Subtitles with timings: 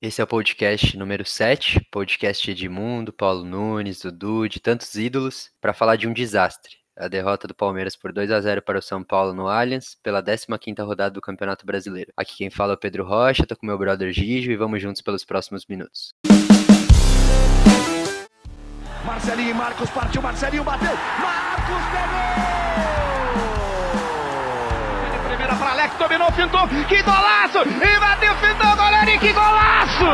[0.00, 5.74] Esse é o podcast número 7, podcast Edmundo, Paulo Nunes, Dudu, de tantos ídolos, para
[5.74, 6.76] falar de um desastre.
[6.96, 10.22] A derrota do Palmeiras por 2 a 0 para o São Paulo no Allianz, pela
[10.22, 12.12] 15ª rodada do Campeonato Brasileiro.
[12.16, 15.02] Aqui quem fala é o Pedro Rocha, tô com meu brother Gijo e vamos juntos
[15.02, 16.14] pelos próximos minutos.
[19.04, 22.47] Marcelinho e Marcos partiu, Marcelinho bateu, Marcos pegou!
[25.58, 27.58] Para Alex, dominou, fintou, que golaço!
[27.58, 30.04] E bateu, fintou, goleiro, e que golaço!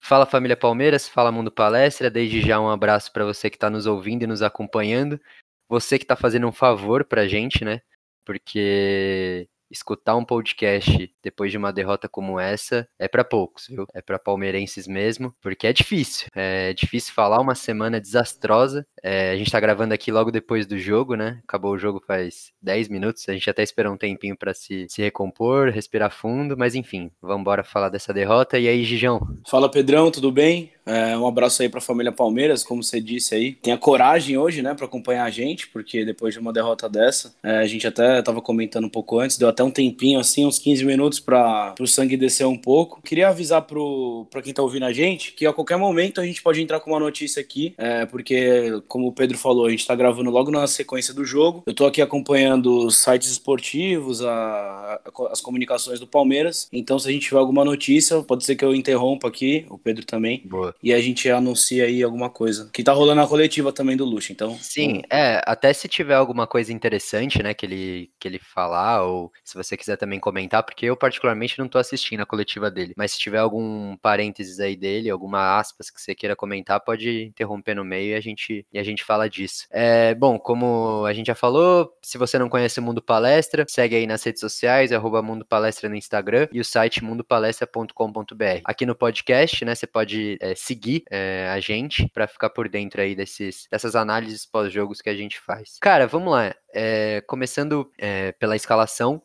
[0.00, 3.86] Fala família Palmeiras, fala Mundo Palestra, desde já um abraço para você que está nos
[3.86, 5.20] ouvindo e nos acompanhando.
[5.68, 7.80] Você que está fazendo um favor para a gente, né?
[8.24, 13.86] Porque escutar um podcast depois de uma derrota como essa é para poucos, viu?
[13.94, 16.28] É para palmeirenses mesmo, porque é difícil.
[16.34, 18.86] É difícil falar uma semana desastrosa.
[19.02, 21.40] É, a gente tá gravando aqui logo depois do jogo, né?
[21.44, 23.28] Acabou o jogo faz 10 minutos.
[23.28, 27.42] A gente até esperou um tempinho para se, se recompor, respirar fundo, mas enfim, vamos
[27.42, 28.58] embora falar dessa derrota.
[28.58, 29.20] E aí, Gijão?
[29.48, 30.72] Fala, Pedrão, tudo bem?
[30.90, 33.52] É, um abraço aí para a família Palmeiras, como você disse aí.
[33.52, 37.58] Tenha coragem hoje, né, para acompanhar a gente, porque depois de uma derrota dessa, é,
[37.58, 40.84] a gente até estava comentando um pouco antes, deu até um tempinho assim, uns 15
[40.84, 43.00] minutos para o sangue descer um pouco.
[43.02, 46.60] Queria avisar para quem está ouvindo a gente que a qualquer momento a gente pode
[46.60, 50.28] entrar com uma notícia aqui, é, porque, como o Pedro falou, a gente está gravando
[50.28, 51.62] logo na sequência do jogo.
[51.66, 56.68] Eu estou aqui acompanhando os sites esportivos, a, a, as comunicações do Palmeiras.
[56.72, 60.04] Então, se a gente tiver alguma notícia, pode ser que eu interrompa aqui, o Pedro
[60.04, 60.42] também.
[60.44, 62.70] Boa e a gente anuncia aí alguma coisa.
[62.72, 64.56] Que tá rolando a coletiva também do Luxo, então.
[64.58, 69.32] Sim, é, até se tiver alguma coisa interessante, né, que ele, que ele falar, ou
[69.44, 73.12] se você quiser também comentar, porque eu particularmente não tô assistindo a coletiva dele, mas
[73.12, 77.84] se tiver algum parênteses aí dele, alguma aspas que você queira comentar, pode interromper no
[77.84, 79.66] meio e a gente, e a gente fala disso.
[79.70, 83.96] É, bom, como a gente já falou, se você não conhece o Mundo Palestra, segue
[83.96, 88.60] aí nas redes sociais, arroba Mundo Palestra no Instagram e o site mundopalestra.com.br.
[88.64, 93.00] Aqui no podcast, né, você pode é, seguir é, a gente para ficar por dentro
[93.00, 95.78] aí desses, dessas análises pós-jogos que a gente faz.
[95.80, 96.54] Cara, vamos lá.
[96.72, 99.20] É, começando é, pela escalação,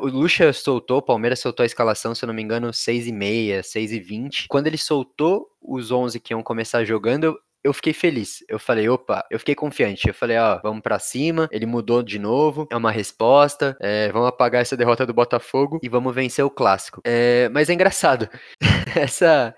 [0.00, 3.12] o Lucha soltou, o Palmeiras soltou a escalação, se eu não me engano, 6 e
[3.12, 4.48] meia, 6 e 20.
[4.48, 8.44] Quando ele soltou os 11 que iam começar jogando, eu fiquei feliz.
[8.48, 10.08] Eu falei, opa, eu fiquei confiante.
[10.08, 11.48] Eu falei, ó, vamos para cima.
[11.50, 13.76] Ele mudou de novo, é uma resposta.
[13.80, 17.00] É, vamos apagar essa derrota do Botafogo e vamos vencer o clássico.
[17.04, 18.28] É, mas é engraçado.
[18.96, 19.54] essa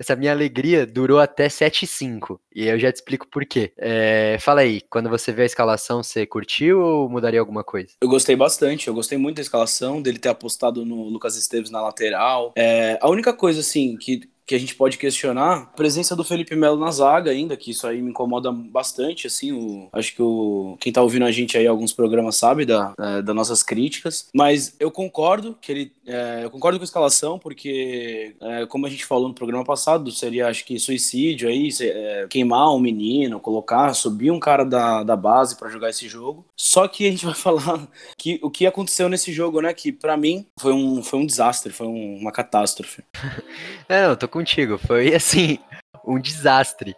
[0.00, 2.40] essa minha alegria durou até 7 e 5.
[2.56, 3.70] E eu já te explico por quê.
[3.76, 7.90] É, fala aí, quando você vê a escalação, você curtiu ou mudaria alguma coisa?
[8.00, 11.82] Eu gostei bastante, eu gostei muito da escalação, dele ter apostado no Lucas Esteves na
[11.82, 12.54] lateral.
[12.56, 16.76] É, a única coisa, assim, que que a gente pode questionar presença do Felipe Melo
[16.76, 20.92] na zaga ainda, que isso aí me incomoda bastante, assim, o, acho que o, quem
[20.92, 24.90] tá ouvindo a gente aí alguns programas sabe da, da das nossas críticas, mas eu
[24.90, 29.28] concordo que ele, é, eu concordo com a escalação, porque é, como a gente falou
[29.28, 34.40] no programa passado, seria acho que suicídio aí, é, queimar um menino, colocar, subir um
[34.40, 37.86] cara da, da base para jogar esse jogo, só que a gente vai falar
[38.18, 41.72] que o que aconteceu nesse jogo, né, que para mim foi um, foi um desastre,
[41.72, 43.04] foi um, uma catástrofe.
[43.90, 44.78] é, não, tô contigo.
[44.78, 45.58] Foi assim,
[46.04, 46.94] um desastre.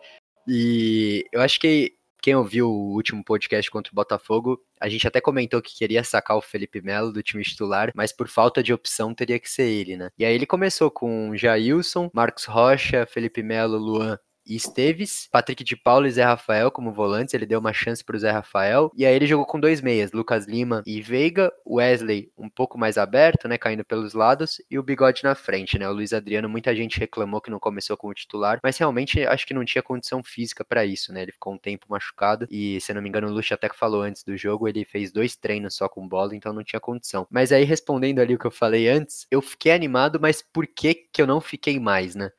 [0.47, 5.21] E eu acho que quem ouviu o último podcast contra o Botafogo, a gente até
[5.21, 9.13] comentou que queria sacar o Felipe Melo do time titular, mas por falta de opção
[9.13, 10.11] teria que ser ele, né?
[10.17, 15.77] E aí ele começou com Jailson, Marcos Rocha, Felipe Melo, Luan e Esteves, Patrick de
[15.77, 19.05] Paulo e Zé Rafael como volantes, ele deu uma chance para o Zé Rafael, e
[19.05, 23.49] aí ele jogou com dois meias, Lucas Lima e Veiga, Wesley um pouco mais aberto,
[23.49, 26.99] né, caindo pelos lados, e o Bigode na frente, né, o Luiz Adriano, muita gente
[26.99, 30.85] reclamou que não começou como titular, mas realmente acho que não tinha condição física para
[30.85, 33.69] isso, né, ele ficou um tempo machucado, e se não me engano o Lucha até
[33.69, 37.27] falou antes do jogo, ele fez dois treinos só com bola, então não tinha condição.
[37.31, 40.95] Mas aí respondendo ali o que eu falei antes, eu fiquei animado, mas por que
[40.95, 42.31] que eu não fiquei mais, né?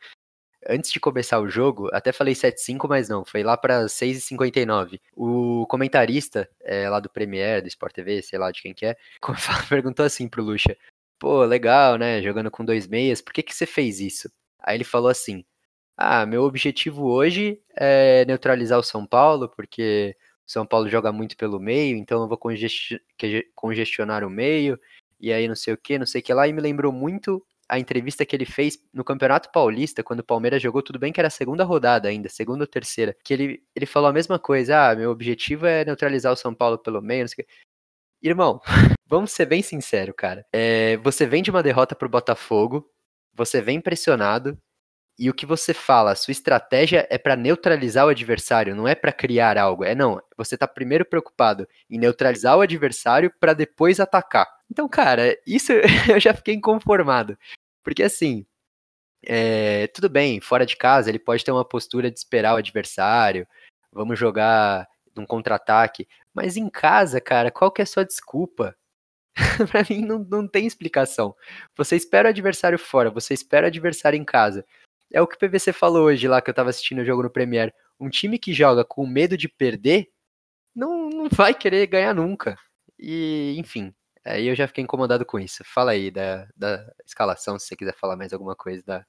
[0.70, 5.00] Antes de começar o jogo, até falei 7-5, mas não, foi lá para 6,59.
[5.16, 8.98] O comentarista é, lá do Premiere, do Sport TV, sei lá de quem que é,
[9.70, 10.78] perguntou assim pro Lucha:
[11.20, 12.22] pô, legal, né?
[12.22, 14.32] Jogando com dois meias, por que, que você fez isso?
[14.60, 15.46] Aí ele falou assim:
[15.98, 20.16] ah, meu objetivo hoje é neutralizar o São Paulo, porque
[20.48, 22.40] o São Paulo joga muito pelo meio, então eu vou
[23.56, 24.80] congestionar o meio,
[25.20, 27.46] e aí não sei o que, não sei o que lá, e me lembrou muito
[27.74, 31.20] a entrevista que ele fez no Campeonato Paulista, quando o Palmeiras jogou, tudo bem que
[31.20, 34.92] era a segunda rodada ainda, segunda ou terceira, que ele, ele falou a mesma coisa,
[34.92, 37.54] ah, meu objetivo é neutralizar o São Paulo pelo meio, não sei o que.
[38.22, 38.62] Irmão,
[39.08, 40.46] vamos ser bem sincero, cara.
[40.54, 42.88] É, você vem de uma derrota pro Botafogo,
[43.34, 44.58] você vem pressionado,
[45.18, 48.96] e o que você fala, a sua estratégia é para neutralizar o adversário, não é
[48.96, 49.84] para criar algo.
[49.84, 54.48] É não, você tá primeiro preocupado em neutralizar o adversário para depois atacar.
[54.70, 55.72] Então, cara, isso
[56.12, 57.38] eu já fiquei inconformado.
[57.84, 58.46] Porque assim,
[59.26, 63.48] é, tudo bem, fora de casa ele pode ter uma postura de esperar o adversário,
[63.92, 68.76] vamos jogar num contra-ataque, mas em casa, cara, qual que é a sua desculpa?
[69.72, 71.36] pra mim não, não tem explicação.
[71.76, 74.66] Você espera o adversário fora, você espera o adversário em casa.
[75.12, 77.30] É o que o PVC falou hoje lá que eu tava assistindo o jogo no
[77.30, 77.74] Premier.
[78.00, 80.10] Um time que joga com medo de perder
[80.76, 82.58] não, não vai querer ganhar nunca.
[83.00, 83.94] E, enfim,
[84.26, 85.64] aí eu já fiquei incomodado com isso.
[85.66, 89.06] Fala aí da, da escalação, se você quiser falar mais alguma coisa da,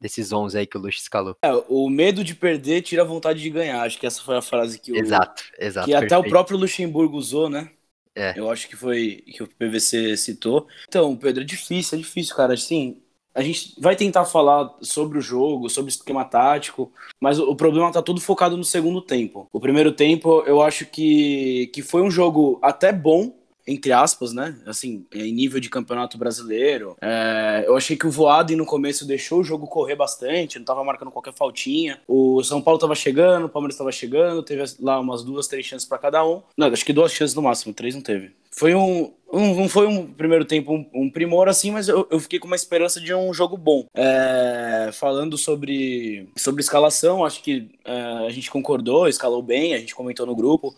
[0.00, 1.36] desses 11 aí que o Luxo escalou.
[1.42, 3.82] É, o medo de perder tira a vontade de ganhar.
[3.82, 4.96] Acho que essa foi a frase que o.
[4.96, 5.86] Exato, exato.
[5.86, 6.14] Que perfeito.
[6.14, 7.70] até o próprio Luxemburgo usou, né?
[8.14, 8.34] É.
[8.36, 10.66] Eu acho que foi que o PVC citou.
[10.86, 12.52] Então, Pedro, é difícil, é difícil, cara.
[12.52, 13.00] Assim,
[13.34, 17.56] a gente vai tentar falar sobre o jogo, sobre o esquema tático, mas o, o
[17.56, 19.48] problema tá todo focado no segundo tempo.
[19.50, 23.34] O primeiro tempo, eu acho que, que foi um jogo até bom,
[23.66, 24.58] entre aspas, né?
[24.66, 26.96] Assim, em nível de campeonato brasileiro.
[27.00, 30.84] É, eu achei que o Voado no começo deixou o jogo correr bastante, não tava
[30.84, 32.00] marcando qualquer faltinha.
[32.06, 35.88] O São Paulo tava chegando, o Palmeiras tava chegando, teve lá umas duas, três chances
[35.88, 36.42] para cada um.
[36.56, 38.32] Não, acho que duas chances no máximo, três não teve.
[38.50, 42.20] Foi um, um, não foi um primeiro tempo um, um primor assim, mas eu, eu,
[42.20, 43.86] fiquei com uma esperança de um jogo bom.
[43.94, 49.94] É, falando sobre, sobre escalação, acho que é, a gente concordou, escalou bem, a gente
[49.94, 50.74] comentou no grupo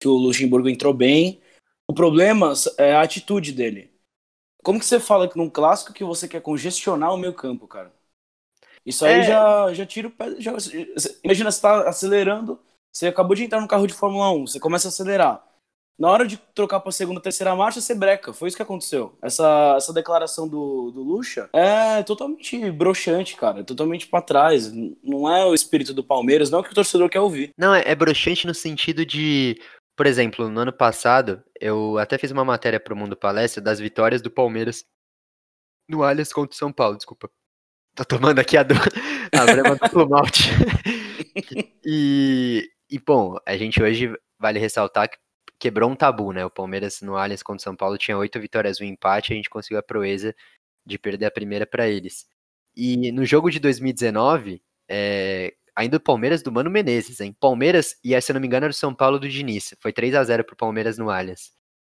[0.00, 1.40] que o Luxemburgo entrou bem.
[1.88, 3.90] O problema é a atitude dele.
[4.62, 7.92] Como que você fala que num clássico que você quer congestionar o meio campo, cara?
[8.84, 9.22] Isso aí é...
[9.22, 10.34] já, já tira o pé.
[10.38, 10.52] Já,
[11.24, 12.60] imagina, você tá acelerando,
[12.92, 15.48] você acabou de entrar no carro de Fórmula 1, você começa a acelerar.
[15.98, 18.32] Na hora de trocar para segunda, terceira marcha, você breca.
[18.32, 19.18] Foi isso que aconteceu.
[19.20, 23.60] Essa, essa declaração do, do Lucha é totalmente broxante, cara.
[23.60, 24.70] É totalmente para trás.
[25.02, 27.50] Não é o espírito do Palmeiras, não é o que o torcedor quer ouvir.
[27.58, 29.60] Não, é, é broxante no sentido de
[29.98, 33.80] por exemplo, no ano passado, eu até fiz uma matéria para o Mundo Palestra das
[33.80, 34.84] vitórias do Palmeiras
[35.88, 37.28] no Allianz contra o São Paulo, desculpa.
[37.96, 38.74] Tô tomando aqui a, do...
[38.76, 40.50] a brema do malte.
[41.84, 45.18] e, e, bom, a gente hoje vale ressaltar que
[45.58, 46.44] quebrou um tabu, né?
[46.44, 49.50] O Palmeiras no Allianz contra o São Paulo tinha oito vitórias um empate, a gente
[49.50, 50.32] conseguiu a proeza
[50.86, 52.24] de perder a primeira para eles.
[52.76, 57.36] E no jogo de 2019, é, ainda o Palmeiras do Mano Menezes, hein?
[57.38, 59.74] Palmeiras, e se eu não me engano era o São Paulo do Diniz.
[59.78, 61.52] Foi 3 a 0 pro Palmeiras no Allianz.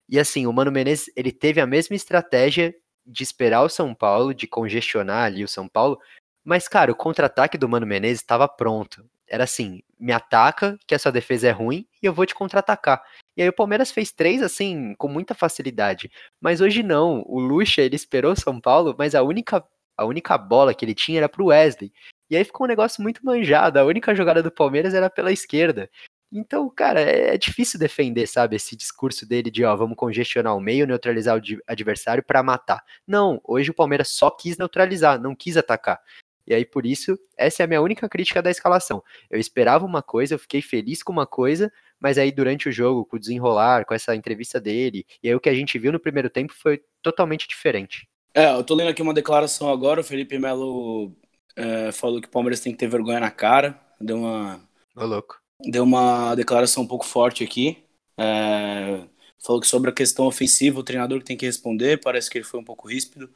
[0.09, 2.73] E assim, o Mano Menezes, ele teve a mesma estratégia
[3.05, 5.99] de esperar o São Paulo, de congestionar ali o São Paulo,
[6.45, 9.05] mas, cara, o contra-ataque do Mano Menezes estava pronto.
[9.29, 13.03] Era assim, me ataca, que a sua defesa é ruim, e eu vou te contra-atacar.
[13.37, 16.09] E aí o Palmeiras fez três, assim, com muita facilidade.
[16.41, 19.65] Mas hoje não, o Lucha, ele esperou o São Paulo, mas a única,
[19.97, 21.93] a única bola que ele tinha era pro Wesley.
[22.33, 23.79] E aí ficou um negócio muito manjado.
[23.79, 25.91] A única jogada do Palmeiras era pela esquerda.
[26.33, 30.61] Então, cara, é, é difícil defender, sabe, esse discurso dele de, ó, vamos congestionar o
[30.61, 32.83] meio, neutralizar o adversário para matar.
[33.07, 36.01] Não, hoje o Palmeiras só quis neutralizar, não quis atacar.
[36.47, 39.03] E aí, por isso, essa é a minha única crítica da escalação.
[39.31, 41.71] Eu esperava uma coisa, eu fiquei feliz com uma coisa,
[42.01, 45.41] mas aí durante o jogo, com o desenrolar, com essa entrevista dele, e aí o
[45.41, 48.09] que a gente viu no primeiro tempo foi totalmente diferente.
[48.33, 51.15] É, eu tô lendo aqui uma declaração agora, o Felipe Melo
[51.57, 53.79] é, falou que o Palmeiras tem que ter vergonha na cara.
[54.01, 54.61] Deu uma.
[54.97, 55.41] Ô, louco.
[55.61, 57.85] Deu uma declaração um pouco forte aqui.
[58.19, 59.05] É,
[59.45, 62.01] falou que sobre a questão ofensiva, o treinador que tem que responder.
[62.01, 63.31] Parece que ele foi um pouco ríspido.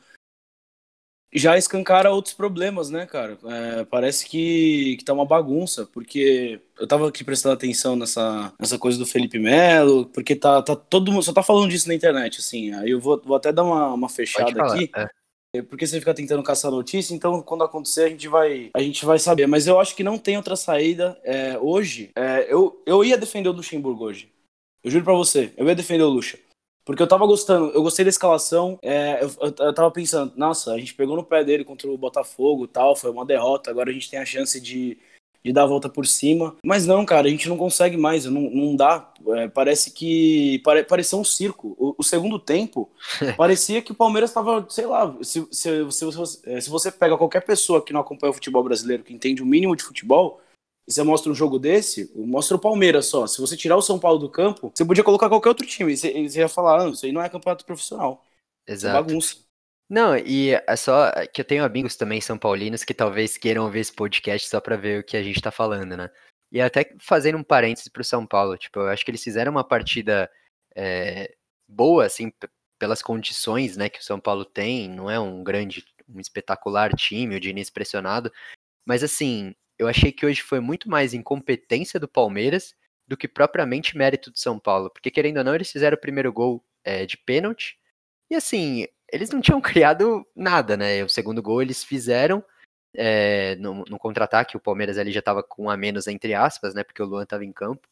[1.33, 3.37] Já escancara outros problemas, né, cara?
[3.45, 8.79] É, parece que, que tá uma bagunça, porque eu tava aqui prestando atenção nessa, nessa
[8.79, 12.39] coisa do Felipe Melo, porque tá, tá todo mundo só tá falando disso na internet,
[12.39, 12.73] assim.
[12.73, 14.91] Aí eu vou, vou até dar uma, uma fechada aqui.
[14.97, 15.09] É
[15.63, 19.19] porque você fica tentando caçar notícia, então quando acontecer a gente vai, a gente vai
[19.19, 19.47] saber.
[19.47, 22.11] Mas eu acho que não tem outra saída é, hoje.
[22.17, 24.31] É, eu, eu ia defender o Luxemburgo hoje.
[24.83, 26.39] Eu juro pra você, eu ia defender o Luxa.
[26.85, 28.79] Porque eu tava gostando, eu gostei da escalação.
[28.81, 32.69] É, eu, eu, tava pensando, nossa, a gente pegou no pé dele contra o Botafogo
[32.69, 33.69] tal, foi uma derrota.
[33.69, 34.97] Agora a gente tem a chance de,
[35.47, 36.57] de dar a volta por cima.
[36.65, 39.13] Mas não, cara, a gente não consegue mais, não, não dá.
[39.29, 40.61] É, parece que.
[40.65, 41.77] Pare, parecia um circo.
[41.79, 42.91] O, o segundo tempo,
[43.37, 47.45] parecia que o Palmeiras estava, sei lá, se, se, se, se, se você pega qualquer
[47.45, 50.41] pessoa que não acompanha o futebol brasileiro, que entende o mínimo de futebol,
[50.87, 53.27] e você mostra um jogo desse, mostra o Palmeiras só.
[53.27, 55.97] Se você tirar o São Paulo do campo, você podia colocar qualquer outro time.
[55.97, 58.25] Você, você ia falar, não, isso aí não é campeonato profissional.
[58.67, 58.97] É Exato.
[58.97, 59.46] É bagunça.
[59.89, 63.81] Não, e é só que eu tenho amigos também são paulinos que talvez queiram ver
[63.81, 66.11] esse podcast só para ver o que a gente tá falando, né?
[66.51, 69.63] E até fazendo um parênteses pro São Paulo, tipo, eu acho que eles fizeram uma
[69.67, 70.31] partida
[70.75, 71.35] é,
[71.69, 72.33] boa, assim,
[72.79, 77.37] pelas condições, né, que o São Paulo tem, não é um grande, um espetacular time,
[77.37, 78.33] o Diniz pressionado,
[78.87, 82.75] mas assim, eu achei que hoje foi muito mais incompetência do Palmeiras
[83.09, 86.33] do que propriamente mérito do São Paulo, porque querendo ou não, eles fizeram o primeiro
[86.33, 87.79] gol é, de pênalti,
[88.31, 91.05] E assim, eles não tinham criado nada, né?
[91.05, 92.45] O segundo gol eles fizeram
[92.95, 96.83] é, no, no contra-ataque, o Palmeiras ali já estava com a menos, entre aspas, né?
[96.83, 97.87] Porque o Luan estava em campo.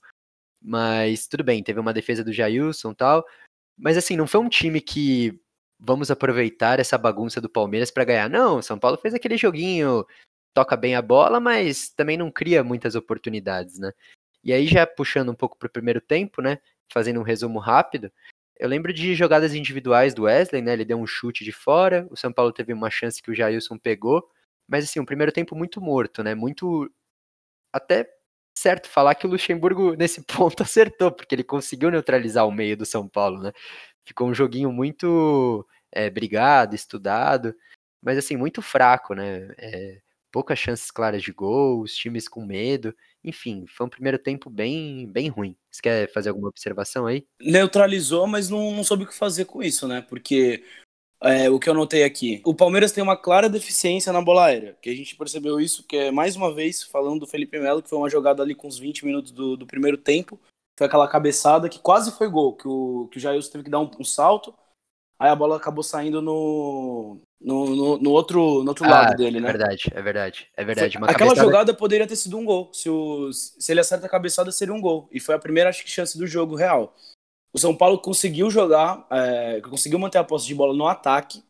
[0.62, 3.26] Mas tudo bem, teve uma defesa do Jailson e tal.
[3.76, 5.38] Mas assim, não foi um time que
[5.78, 8.30] vamos aproveitar essa bagunça do Palmeiras para ganhar.
[8.30, 10.06] Não, São Paulo fez aquele joguinho,
[10.54, 13.92] toca bem a bola, mas também não cria muitas oportunidades, né?
[14.42, 16.59] E aí já puxando um pouco para o primeiro tempo, né?
[16.92, 18.11] Fazendo um resumo rápido,
[18.58, 20.73] eu lembro de jogadas individuais do Wesley, né?
[20.73, 23.78] Ele deu um chute de fora, o São Paulo teve uma chance que o Jailson
[23.78, 24.28] pegou,
[24.68, 26.34] mas assim, um primeiro tempo muito morto, né?
[26.34, 26.90] Muito
[27.73, 28.08] até
[28.56, 32.87] certo falar que o Luxemburgo nesse ponto acertou, porque ele conseguiu neutralizar o meio do
[32.87, 33.52] São Paulo, né?
[34.06, 37.54] Ficou um joguinho muito é, brigado, estudado,
[38.02, 39.49] mas assim, muito fraco, né?
[39.58, 40.00] É,
[40.32, 42.94] poucas chances claras de gol, os times com medo.
[43.25, 45.57] Enfim, foi um primeiro tempo bem, bem ruim.
[45.71, 47.26] Você quer fazer alguma observação aí?
[47.40, 50.02] Neutralizou, mas não, não soube o que fazer com isso, né?
[50.02, 50.62] Porque
[51.23, 54.76] é, o que eu notei aqui, o Palmeiras tem uma clara deficiência na bola aérea,
[54.83, 57.88] que a gente percebeu isso, que é mais uma vez falando do Felipe Melo, que
[57.88, 60.38] foi uma jogada ali com uns 20 minutos do, do primeiro tempo,
[60.78, 63.81] foi aquela cabeçada que quase foi gol, que o, que o Jailson teve que dar
[63.81, 64.54] um, um salto,
[65.19, 69.41] aí a bola acabou saindo no, no, no, no outro, no outro ah, lado dele,
[69.41, 69.49] né?
[69.49, 70.97] É verdade, é verdade, é verdade.
[70.97, 71.43] Aquela cabeçada...
[71.43, 72.71] jogada poderia ter sido um gol.
[72.73, 75.09] Se, o, se ele acerta a cabeçada, seria um gol.
[75.12, 76.95] E foi a primeira acho que, chance do jogo real.
[77.53, 81.43] O São Paulo conseguiu jogar, é, conseguiu manter a posse de bola no ataque,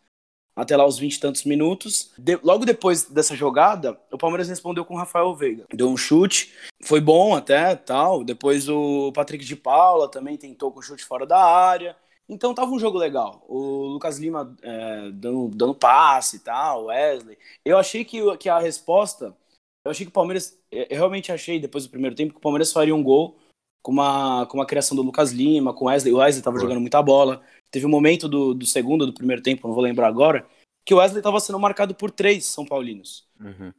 [0.54, 2.12] até lá os 20 e tantos minutos.
[2.18, 5.64] De, logo depois dessa jogada, o Palmeiras respondeu com o Rafael Veiga.
[5.72, 8.24] Deu um chute, foi bom até, tal.
[8.24, 11.96] Depois o Patrick de Paula também tentou com chute fora da área.
[12.28, 13.44] Então tava um jogo legal.
[13.48, 17.36] O Lucas Lima é, dando, dando passe e tal, Wesley.
[17.64, 19.36] Eu achei que, que a resposta.
[19.84, 20.58] Eu achei que o Palmeiras.
[20.70, 23.36] Eu realmente achei, depois do primeiro tempo, que o Palmeiras faria um gol
[23.82, 26.14] com uma, com uma criação do Lucas Lima, com o Wesley.
[26.14, 27.42] O Wesley tava jogando muita bola.
[27.70, 30.46] Teve um momento do, do segundo, do primeiro tempo, não vou lembrar agora,
[30.86, 33.28] que o Wesley tava sendo marcado por três São Paulinos.
[33.38, 33.72] Uhum.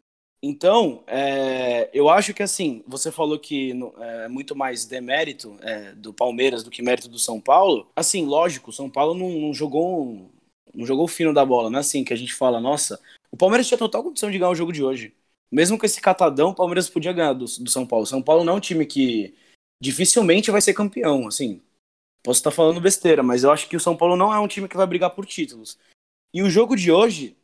[0.47, 6.13] Então, é, eu acho que assim, você falou que é muito mais demérito é, do
[6.13, 7.89] Palmeiras do que mérito do São Paulo.
[7.95, 10.29] Assim, lógico, o São Paulo não, não jogou
[10.71, 13.67] não jogou fino da bola, não é assim que a gente fala, nossa, o Palmeiras
[13.67, 15.15] tinha total condição de ganhar o jogo de hoje.
[15.51, 18.05] Mesmo com esse catadão, o Palmeiras podia ganhar do, do São Paulo.
[18.05, 19.33] São Paulo não é um time que
[19.81, 21.59] dificilmente vai ser campeão, assim.
[22.21, 24.67] Posso estar falando besteira, mas eu acho que o São Paulo não é um time
[24.67, 25.79] que vai brigar por títulos.
[26.31, 27.35] E o jogo de hoje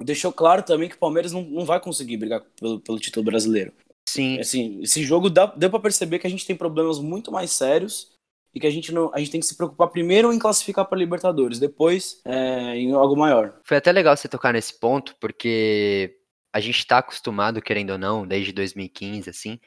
[0.00, 3.72] deixou claro também que o Palmeiras não, não vai conseguir brigar pelo, pelo título brasileiro.
[4.08, 4.38] Sim.
[4.38, 8.12] Assim, esse jogo dá, deu para perceber que a gente tem problemas muito mais sérios
[8.54, 10.98] e que a gente não a gente tem que se preocupar primeiro em classificar para
[10.98, 13.60] Libertadores, depois é, em algo maior.
[13.64, 16.16] Foi até legal você tocar nesse ponto, porque
[16.52, 19.58] a gente está acostumado, querendo ou não, desde 2015, assim,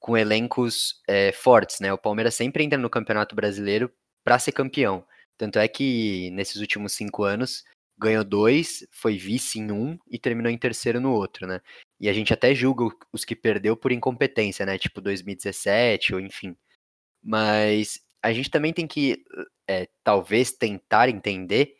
[0.00, 1.92] com elencos é, fortes, né?
[1.92, 3.88] O Palmeiras sempre entra no Campeonato Brasileiro
[4.24, 5.04] para ser campeão.
[5.38, 7.62] Tanto é que nesses últimos cinco anos
[8.02, 11.60] ganhou dois, foi vice em um e terminou em terceiro no outro, né?
[12.00, 14.78] E a gente até julga os que perdeu por incompetência, né?
[14.78, 16.56] Tipo 2017 ou enfim.
[17.22, 19.24] Mas a gente também tem que,
[19.68, 21.76] é, talvez, tentar entender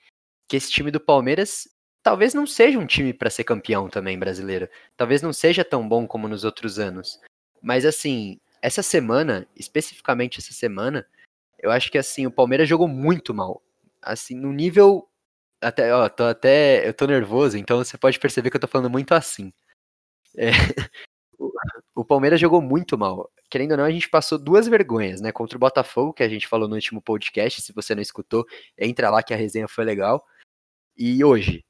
[0.48, 1.68] que esse time do Palmeiras
[2.02, 4.68] talvez não seja um time para ser campeão também brasileiro.
[4.96, 7.20] Talvez não seja tão bom como nos outros anos.
[7.62, 11.06] Mas assim, essa semana, especificamente essa semana,
[11.58, 13.62] eu acho que assim, o Palmeiras jogou muito mal.
[14.00, 15.08] Assim, no nível
[15.62, 16.86] até, ó, tô até.
[16.86, 19.52] Eu tô nervoso, então você pode perceber que eu tô falando muito assim.
[20.36, 20.50] É,
[21.94, 23.30] o, Palmeiras jogou muito mal.
[23.50, 25.32] Querendo ou não, a gente passou duas vergonhas, né?
[25.32, 27.62] Contra o Botafogo, que a gente falou no último podcast.
[27.62, 28.46] Se você não escutou,
[28.78, 30.24] entra lá que a resenha foi legal.
[30.96, 31.64] E hoje,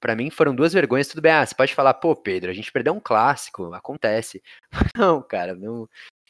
[0.00, 1.08] para mim foram duas vergonhas.
[1.08, 4.42] Tudo bem, ah, você pode falar, pô, Pedro, a gente perdeu um clássico, acontece.
[4.96, 5.88] Não, cara, não.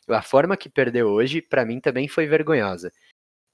[0.08, 2.92] A forma que perdeu hoje, para mim também foi vergonhosa.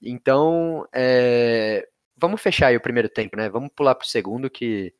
[0.02, 1.86] Então, é,
[2.16, 3.48] vamos fechar aí o primeiro tempo, né?
[3.48, 4.92] Vamos pular pro segundo que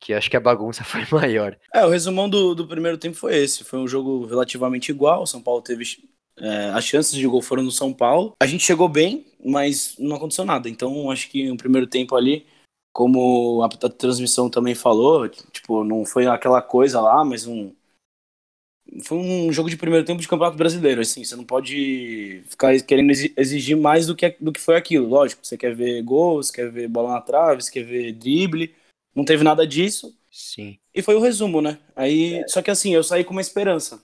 [0.00, 1.56] que acho que a bagunça foi maior.
[1.72, 3.64] É, o resumão do, do primeiro tempo foi esse.
[3.64, 5.22] Foi um jogo relativamente igual.
[5.22, 5.84] O São Paulo teve.
[6.36, 8.34] É, as chances de gol foram no São Paulo.
[8.40, 10.68] A gente chegou bem, mas não aconteceu nada.
[10.68, 12.46] Então, acho que no primeiro tempo ali,
[12.92, 17.72] como a, a transmissão também falou, tipo, não foi aquela coisa lá, mas um,
[19.02, 23.10] foi um jogo de primeiro tempo de Campeonato Brasileiro, assim, você não pode ficar querendo
[23.36, 26.88] exigir mais do que, do que foi aquilo, lógico, você quer ver gols, quer ver
[26.88, 28.74] bola na trave, você quer ver drible,
[29.14, 30.16] não teve nada disso.
[30.30, 30.78] Sim.
[30.94, 31.78] E foi o resumo, né?
[31.94, 32.48] Aí, é.
[32.48, 34.02] só que assim, eu saí com uma esperança.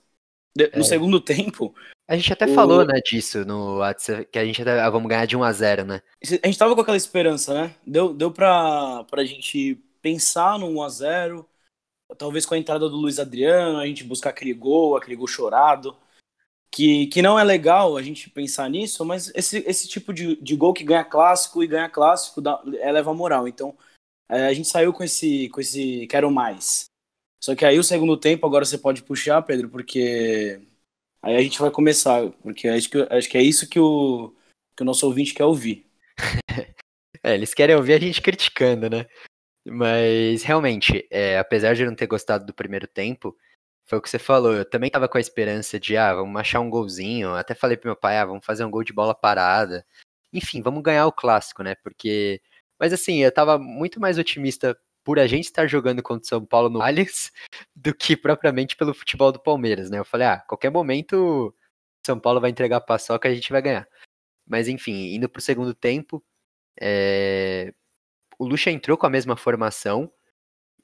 [0.57, 0.77] De, é.
[0.77, 1.75] No segundo tempo...
[2.09, 2.55] A gente até o...
[2.55, 5.53] falou, né, disso no WhatsApp, que a gente até, ah, vamos ganhar de 1 a
[5.53, 6.03] 0 né?
[6.43, 7.75] A gente tava com aquela esperança, né?
[7.87, 11.50] Deu, deu pra, pra gente pensar no 1 a 0
[12.17, 15.97] talvez com a entrada do Luiz Adriano, a gente buscar aquele gol, aquele gol chorado,
[16.71, 20.57] que, que não é legal a gente pensar nisso, mas esse, esse tipo de, de
[20.57, 23.49] gol que ganha clássico e ganha clássico dá, eleva a moral.
[23.49, 23.77] Então,
[24.29, 26.85] é, a gente saiu com esse, com esse quero mais.
[27.43, 30.61] Só que aí o segundo tempo, agora você pode puxar, Pedro, porque
[31.23, 34.35] aí a gente vai começar, porque acho que, acho que é isso que o,
[34.77, 35.87] que o nosso ouvinte quer ouvir.
[37.25, 39.07] é, eles querem ouvir a gente criticando, né?
[39.67, 43.37] Mas realmente, é, apesar de eu não ter gostado do primeiro tempo,
[43.87, 44.55] foi o que você falou.
[44.55, 47.35] Eu também tava com a esperança de, ah, vamos achar um golzinho.
[47.35, 49.85] Até falei pro meu pai, ah, vamos fazer um gol de bola parada.
[50.33, 51.75] Enfim, vamos ganhar o clássico, né?
[51.77, 52.41] Porque.
[52.79, 56.45] Mas assim, eu tava muito mais otimista por a gente estar jogando contra o São
[56.47, 57.33] Paulo no Allianz
[57.75, 59.99] do que propriamente pelo futebol do Palmeiras, né?
[59.99, 61.55] Eu falei, ah, qualquer momento
[62.07, 63.89] São Paulo vai entregar a paçoca e a gente vai ganhar.
[64.47, 66.25] Mas enfim, indo pro segundo tempo,
[66.81, 67.75] é...
[68.41, 70.11] o Lucha entrou com a mesma formação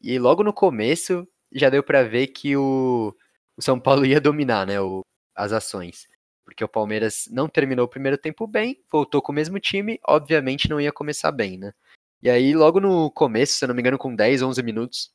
[0.02, 3.16] e logo no começo já deu para ver que o...
[3.56, 5.00] o, São Paulo ia dominar, né, o...
[5.34, 6.06] as ações.
[6.44, 10.68] Porque o Palmeiras não terminou o primeiro tempo bem, voltou com o mesmo time, obviamente
[10.68, 11.72] não ia começar bem, né?
[12.22, 15.10] E aí, logo no começo, se eu não me engano, com 10, 11 minutos,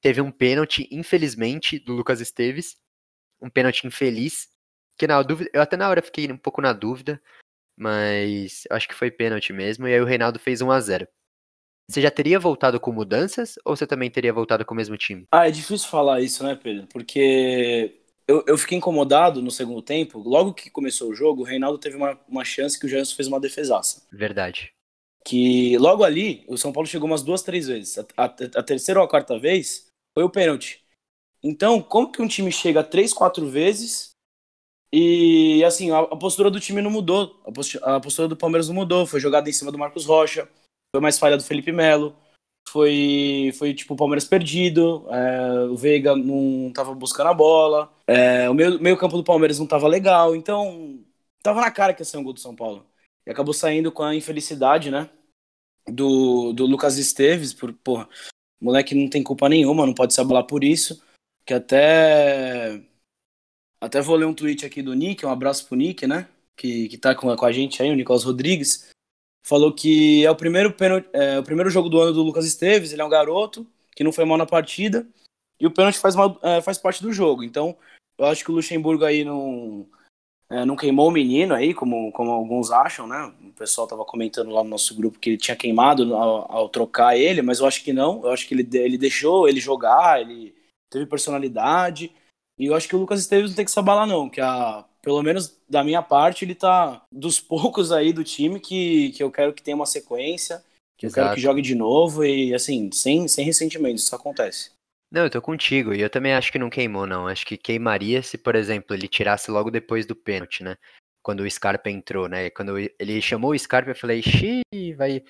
[0.00, 2.78] teve um pênalti, infelizmente, do Lucas Esteves.
[3.40, 4.48] Um pênalti infeliz.
[4.96, 7.20] Que na dúvida, eu até na hora fiquei um pouco na dúvida,
[7.76, 9.86] mas acho que foi pênalti mesmo.
[9.86, 11.08] E aí o Reinaldo fez 1 a 0
[11.88, 15.24] Você já teria voltado com mudanças ou você também teria voltado com o mesmo time?
[15.32, 16.86] Ah, é difícil falar isso, né, Pedro?
[16.88, 20.18] Porque eu, eu fiquei incomodado no segundo tempo.
[20.18, 23.28] Logo que começou o jogo, o Reinaldo teve uma, uma chance que o Janssen fez
[23.28, 24.02] uma defesaça.
[24.12, 24.72] Verdade
[25.26, 27.98] que logo ali o São Paulo chegou umas duas, três vezes.
[27.98, 30.84] A, a, a, terceira ou a quarta vez foi o pênalti.
[31.42, 34.10] Então, como que um time chega três, quatro vezes
[34.92, 38.68] e assim, a, a postura do time não mudou, a postura, a postura, do Palmeiras
[38.68, 40.48] não mudou, foi jogada em cima do Marcos Rocha,
[40.96, 42.16] foi mais falha do Felipe Melo,
[42.68, 48.48] foi, foi tipo o Palmeiras perdido, é, o Veiga não tava buscando a bola, é,
[48.48, 50.98] o meio, meio campo do Palmeiras não tava legal, então
[51.42, 52.86] tava na cara que ia ser um gol do São Paulo.
[53.26, 55.10] E acabou saindo com a infelicidade, né?
[55.86, 58.08] Do, do Lucas Esteves, por, porra,
[58.60, 61.02] moleque não tem culpa nenhuma, não pode se abalar por isso.
[61.44, 62.82] Que até.
[63.80, 66.28] Até vou ler um tweet aqui do Nick, um abraço pro Nick, né?
[66.56, 68.88] Que, que tá com, com a gente aí, o Nicolas Rodrigues.
[69.46, 72.92] Falou que é o primeiro, pênalti, é, o primeiro jogo do ano do Lucas Esteves,
[72.92, 75.06] ele é um garoto que não foi mal na partida.
[75.60, 77.44] E o pênalti faz, mal, é, faz parte do jogo.
[77.44, 77.76] Então,
[78.18, 79.86] eu acho que o Luxemburgo aí não,
[80.50, 83.32] é, não queimou o menino aí, como, como alguns acham, né?
[83.40, 87.16] O pessoal tava comentando lá no nosso grupo que ele tinha queimado ao, ao, trocar
[87.16, 88.24] ele, mas eu acho que não.
[88.24, 90.56] Eu acho que ele, ele deixou ele jogar, ele
[90.90, 92.12] teve personalidade.
[92.58, 94.28] E eu acho que o Lucas Esteves não tem que se abalar, não.
[94.28, 99.12] Que a, pelo menos da minha parte, ele tá dos poucos aí do time que,
[99.12, 100.64] que eu quero que tenha uma sequência,
[100.98, 101.20] que Exato.
[101.20, 104.72] eu quero que jogue de novo e assim, sem, sem ressentimento, isso acontece.
[105.08, 105.94] Não, eu tô contigo.
[105.94, 107.28] E eu também acho que não queimou, não.
[107.28, 110.76] Acho que queimaria se, por exemplo, ele tirasse logo depois do pênalti, né?
[111.22, 112.50] Quando o Scarpa entrou, né?
[112.50, 115.22] Quando ele chamou o Scarpa, eu falei, xiii, vai,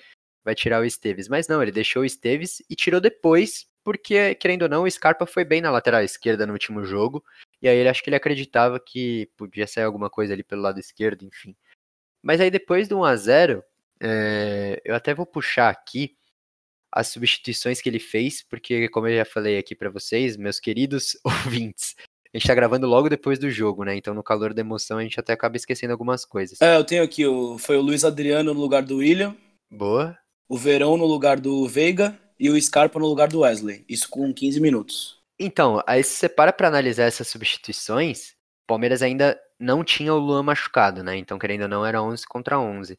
[0.43, 1.27] vai tirar o Esteves.
[1.27, 5.27] Mas não, ele deixou o Esteves e tirou depois, porque, querendo ou não, o Scarpa
[5.27, 7.23] foi bem na lateral esquerda no último jogo.
[7.61, 10.79] E aí ele acho que ele acreditava que podia sair alguma coisa ali pelo lado
[10.79, 11.55] esquerdo, enfim.
[12.21, 13.63] Mas aí depois do 1x0,
[13.99, 16.15] é, eu até vou puxar aqui
[16.91, 21.17] as substituições que ele fez, porque, como eu já falei aqui para vocês, meus queridos
[21.23, 21.95] ouvintes,
[22.33, 23.95] a gente tá gravando logo depois do jogo, né?
[23.95, 26.61] Então, no calor da emoção, a gente até acaba esquecendo algumas coisas.
[26.61, 29.35] É, eu tenho aqui, o, foi o Luiz Adriano no lugar do William.
[29.71, 30.17] Boa.
[30.47, 33.83] O Verão no lugar do Veiga e o Scarpa no lugar do Wesley.
[33.87, 35.16] Isso com 15 minutos.
[35.39, 40.19] Então, aí se você para pra analisar essas substituições, o Palmeiras ainda não tinha o
[40.19, 41.15] Luan machucado, né?
[41.15, 42.97] Então, querendo ou não, era 11 contra 11.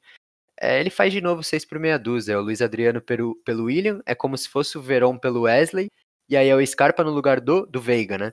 [0.61, 2.35] É, ele faz de novo 6 por meia dúzia.
[2.35, 5.89] É o Luiz Adriano pelo, pelo William, é como se fosse o Verón pelo Wesley,
[6.29, 8.33] e aí é o Scarpa no lugar do, do Veiga, né?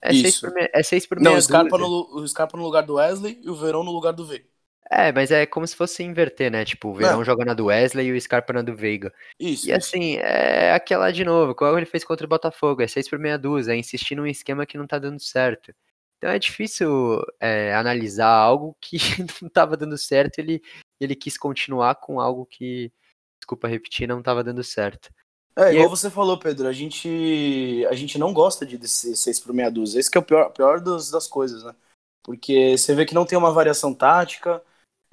[0.00, 2.64] É 6 por, meia, é seis por Não, meia o Scarpa, no, o Scarpa no
[2.64, 4.51] lugar do Wesley e o Verón no lugar do Veiga.
[4.94, 6.66] É, mas é como se fosse inverter, né?
[6.66, 7.24] Tipo, o Verão é.
[7.24, 9.10] joga na do Wesley e o Scarpa na do Veiga.
[9.40, 9.66] Isso.
[9.66, 13.18] E assim, é aquela de novo, qual ele fez contra o Botafogo, é 6 por
[13.18, 15.72] meia dúzia, é insistir num esquema que não tá dando certo.
[16.18, 18.98] Então é difícil é, analisar algo que
[19.40, 20.60] não estava dando certo ele,
[21.00, 22.92] ele quis continuar com algo que,
[23.40, 25.08] desculpa repetir, não estava dando certo.
[25.56, 25.88] É, e igual eu...
[25.88, 29.98] você falou, Pedro, a gente, a gente não gosta de desse 6 por meia dúzia.
[29.98, 31.74] Esse que é o pior, pior das, das coisas, né?
[32.22, 34.62] Porque você vê que não tem uma variação tática,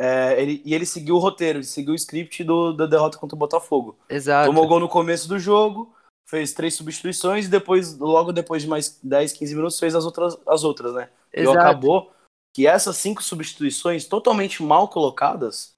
[0.02, 3.36] é, ele, e ele seguiu o roteiro, ele seguiu o script do, da derrota contra
[3.36, 4.00] o Botafogo.
[4.08, 4.48] Exato.
[4.48, 5.94] Tomou gol no começo do jogo,
[6.26, 10.38] fez três substituições e depois, logo depois de mais 10, 15 minutos, fez as outras,
[10.48, 11.10] as outras né?
[11.34, 11.58] Exato.
[11.58, 12.14] E acabou
[12.56, 15.74] que essas cinco substituições totalmente mal colocadas,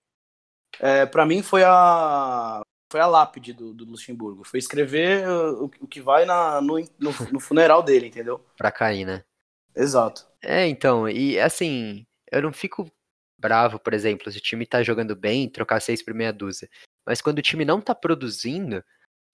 [0.79, 4.43] é, para mim foi a foi a lápide do, do Luxemburgo.
[4.43, 8.45] Foi escrever o, o que vai na, no, no, no, funeral dele, entendeu?
[8.55, 9.23] Pra cair, né?
[9.75, 10.27] Exato.
[10.43, 12.85] É, então, e assim, eu não fico
[13.41, 16.69] bravo, por exemplo, se o time tá jogando bem, trocar seis por meia dúzia.
[17.05, 18.83] Mas quando o time não tá produzindo,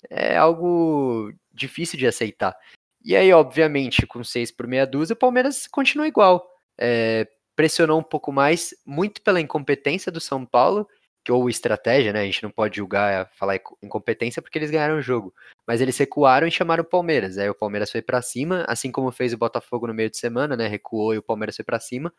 [0.10, 2.56] é algo difícil de aceitar.
[3.04, 6.50] E aí, obviamente, com seis por meia dúzia, o Palmeiras continua igual.
[6.80, 10.88] É, pressionou um pouco mais, muito pela incompetência do São Paulo,
[11.26, 12.22] que ou estratégia, né?
[12.22, 15.34] A gente não pode julgar, falar incompetência porque eles ganharam o jogo.
[15.68, 17.38] Mas eles recuaram e chamaram o Palmeiras.
[17.38, 20.56] Aí o Palmeiras foi para cima, assim como fez o Botafogo no meio de semana,
[20.56, 20.68] né?
[20.68, 22.14] Recuou e o Palmeiras foi para cima.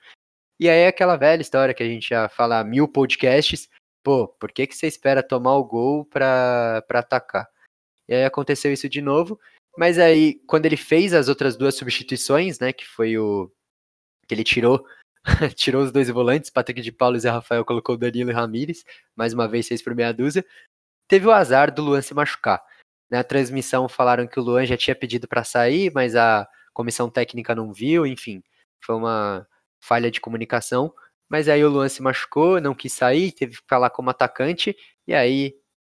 [0.61, 3.69] E aí aquela velha história que a gente já fala mil podcasts.
[4.03, 7.49] Pô, por que, que você espera tomar o gol pra, pra atacar?
[8.09, 9.39] E aí aconteceu isso de novo.
[9.77, 12.73] Mas aí, quando ele fez as outras duas substituições, né?
[12.73, 13.51] Que foi o.
[14.27, 14.85] Que ele tirou.
[15.55, 19.35] tirou os dois volantes, Patrick de Paulo e Zé Rafael colocou Danilo e Ramires, mais
[19.35, 20.45] uma vez fez por meia dúzia.
[21.07, 22.63] Teve o azar do Luan se machucar.
[23.11, 27.55] Na transmissão falaram que o Luan já tinha pedido para sair, mas a comissão técnica
[27.55, 28.43] não viu, enfim.
[28.85, 29.47] Foi uma,
[29.81, 30.93] falha de comunicação.
[31.29, 34.75] Mas aí o Luan se machucou, não quis sair, teve que lá como atacante,
[35.07, 35.55] e aí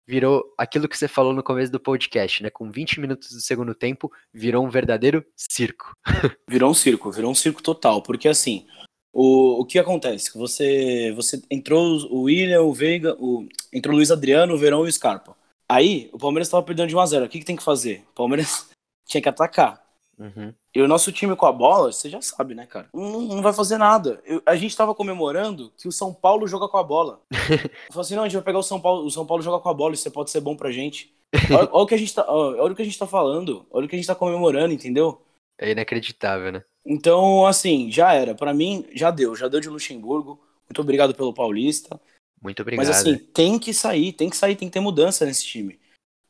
[0.06, 2.50] virou aquilo que você falou no começo do podcast, né?
[2.50, 5.94] Com 20 minutos do segundo tempo, virou um verdadeiro circo.
[6.48, 8.66] virou um circo, virou um circo total, porque assim,
[9.12, 10.36] o, o que acontece?
[10.36, 14.88] Você você entrou o William, o Veiga, o, entrou o Luiz Adriano, o Verão e
[14.88, 15.36] o Scarpa.
[15.68, 18.04] Aí, o Palmeiras estava perdendo de 1 a 0 O que, que tem que fazer?
[18.10, 18.68] O Palmeiras
[19.06, 19.80] tinha que atacar.
[20.20, 20.52] Uhum.
[20.74, 22.90] E o nosso time com a bola, você já sabe, né, cara?
[22.92, 24.20] Não, não vai fazer nada.
[24.26, 27.22] Eu, a gente tava comemorando que o São Paulo joga com a bola.
[27.32, 29.58] Eu falei assim, não, a gente vai pegar o São Paulo, o São Paulo joga
[29.62, 31.14] com a bola, isso pode ser bom pra gente.
[31.48, 33.86] Olha, olha o que a gente tá, olha o que a gente tá falando, olha
[33.86, 35.22] o que a gente tá comemorando, entendeu?
[35.56, 36.64] É inacreditável, né?
[36.84, 38.34] Então, assim, já era.
[38.34, 39.36] Para mim, já deu.
[39.36, 40.40] Já deu de Luxemburgo.
[40.68, 42.00] Muito obrigado pelo Paulista.
[42.42, 42.84] Muito obrigado.
[42.84, 45.78] Mas assim, tem que sair, tem que sair, tem que ter mudança nesse time.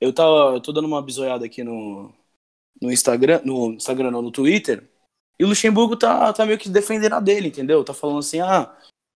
[0.01, 2.13] Eu, tava, eu tô dando uma bisoiada aqui no,
[2.81, 4.83] no Instagram, no Instagram não, no Twitter,
[5.39, 7.83] e o Luxemburgo tá, tá meio que defendendo a dele, entendeu?
[7.83, 8.75] Tá falando assim, ah,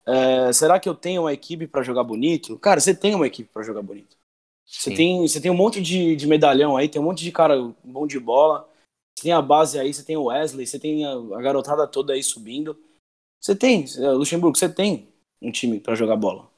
[0.06, 2.58] é, será que eu tenho uma equipe para jogar bonito?
[2.60, 4.16] Cara, você tem uma equipe para jogar bonito.
[4.66, 7.56] Você tem, você tem um monte de, de medalhão aí, tem um monte de cara
[7.84, 8.70] bom de bola.
[9.18, 12.14] Você tem a base aí, você tem o Wesley, você tem a, a garotada toda
[12.14, 12.80] aí subindo.
[13.40, 15.10] Você tem, é, Luxemburgo, você tem
[15.42, 16.50] um time para jogar bola.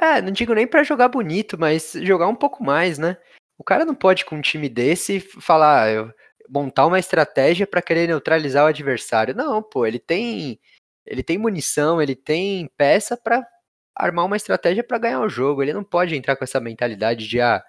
[0.00, 3.16] É, não digo nem para jogar bonito, mas jogar um pouco mais, né?
[3.62, 6.12] O cara não pode, com um time desse, falar,
[6.48, 9.36] montar uma estratégia para querer neutralizar o adversário.
[9.36, 10.58] Não, pô, ele tem.
[11.06, 13.46] Ele tem munição, ele tem peça para
[13.94, 15.62] armar uma estratégia para ganhar o jogo.
[15.62, 17.62] Ele não pode entrar com essa mentalidade de ah,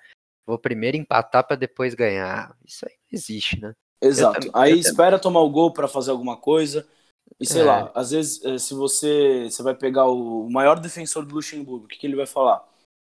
[0.47, 2.57] vou primeiro empatar para depois ganhar.
[2.65, 3.75] Isso aí não existe, né?
[4.01, 4.49] Exato.
[4.51, 6.87] aí espera tomar o gol para fazer alguma coisa.
[7.39, 7.65] E sei é.
[7.65, 11.87] lá, às vezes eh, se você, você vai pegar o maior defensor do Luxemburgo, o
[11.87, 12.67] que, que ele vai falar?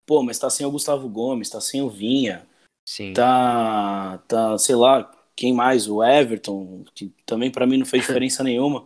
[0.06, 2.46] Pô, mas tá sem o Gustavo Gomes, tá sem o Vinha,
[2.86, 3.13] Sim.
[3.13, 5.88] Tá, tá, sei lá, quem mais?
[5.89, 8.86] O Everton, que também para mim não fez diferença nenhuma.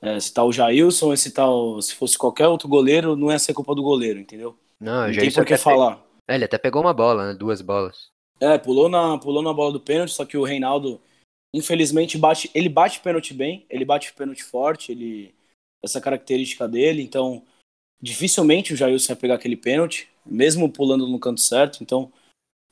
[0.00, 3.38] É, se tá o Jailson, se, tá o, se fosse qualquer outro goleiro, não ia
[3.38, 4.56] ser culpa do goleiro, entendeu?
[4.78, 5.96] Não, não tem por que falar.
[5.96, 6.02] Pe...
[6.28, 7.34] É, ele até pegou uma bola, né?
[7.34, 8.10] Duas bolas.
[8.40, 11.00] É, pulou na, pulou na bola do pênalti, só que o Reinaldo,
[11.54, 12.50] infelizmente, bate.
[12.54, 15.34] Ele bate pênalti bem, ele bate pênalti forte, ele.
[15.82, 17.42] Essa característica dele, então
[18.00, 22.10] dificilmente o Jailson ia pegar aquele pênalti, mesmo pulando no canto certo, então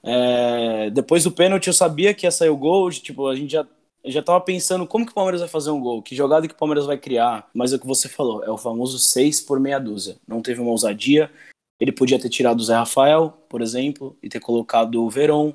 [0.02, 3.66] é, depois do pênalti eu sabia que ia sair o gol, tipo, a gente já,
[4.04, 6.56] já tava pensando como que o Palmeiras vai fazer um gol, que jogada que o
[6.56, 9.78] Palmeiras vai criar, mas é o que você falou, é o famoso 6 por meia
[9.78, 10.16] dúzia.
[10.26, 11.30] Não teve uma ousadia,
[11.78, 15.52] ele podia ter tirado o Zé Rafael, por exemplo, e ter colocado o Verón,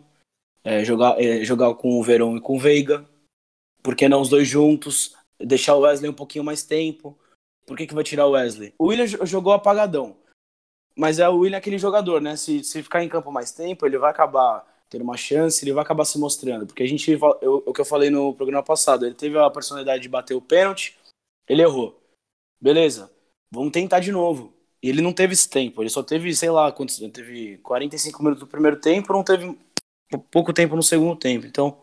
[0.64, 3.06] é, jogar, é, jogar com o Verón e com o Veiga,
[3.84, 7.18] por que não os dois juntos, deixar o Wesley um pouquinho mais tempo,
[7.66, 8.74] por que, que vai tirar o Wesley?
[8.80, 10.16] O William jogou apagadão.
[10.98, 12.36] Mas é o William aquele jogador, né?
[12.36, 15.84] Se, se ficar em campo mais tempo, ele vai acabar tendo uma chance, ele vai
[15.84, 16.66] acabar se mostrando.
[16.66, 20.02] Porque a gente, eu, o que eu falei no programa passado, ele teve a personalidade
[20.02, 20.98] de bater o pênalti,
[21.48, 22.02] ele errou.
[22.60, 23.12] Beleza,
[23.52, 24.54] vamos tentar de novo.
[24.82, 28.40] E ele não teve esse tempo, ele só teve, sei lá, quantos, teve 45 minutos
[28.40, 29.58] do primeiro tempo, não teve
[30.32, 31.46] pouco tempo no segundo tempo.
[31.46, 31.82] Então,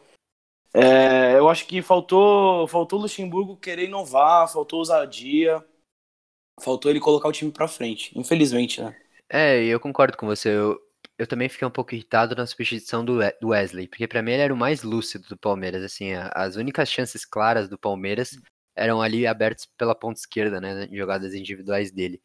[0.72, 5.64] é, eu acho que faltou, faltou Luxemburgo querer inovar, faltou ousadia,
[6.60, 9.03] faltou ele colocar o time pra frente, infelizmente, né?
[9.36, 10.50] É, eu concordo com você.
[10.50, 10.78] Eu,
[11.18, 14.54] eu também fiquei um pouco irritado na substituição do, Wesley, porque para mim ele era
[14.54, 15.82] o mais lúcido do Palmeiras.
[15.82, 18.38] Assim, as únicas chances claras do Palmeiras
[18.76, 22.22] eram ali abertas pela ponta esquerda, né, em jogadas individuais dele.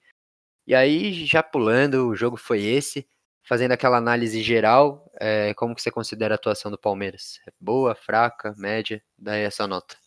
[0.68, 3.08] E aí, já pulando, o jogo foi esse,
[3.44, 7.40] fazendo aquela análise geral, é, como que você considera a atuação do Palmeiras?
[7.60, 9.02] Boa, fraca, média?
[9.18, 9.98] Daí essa nota.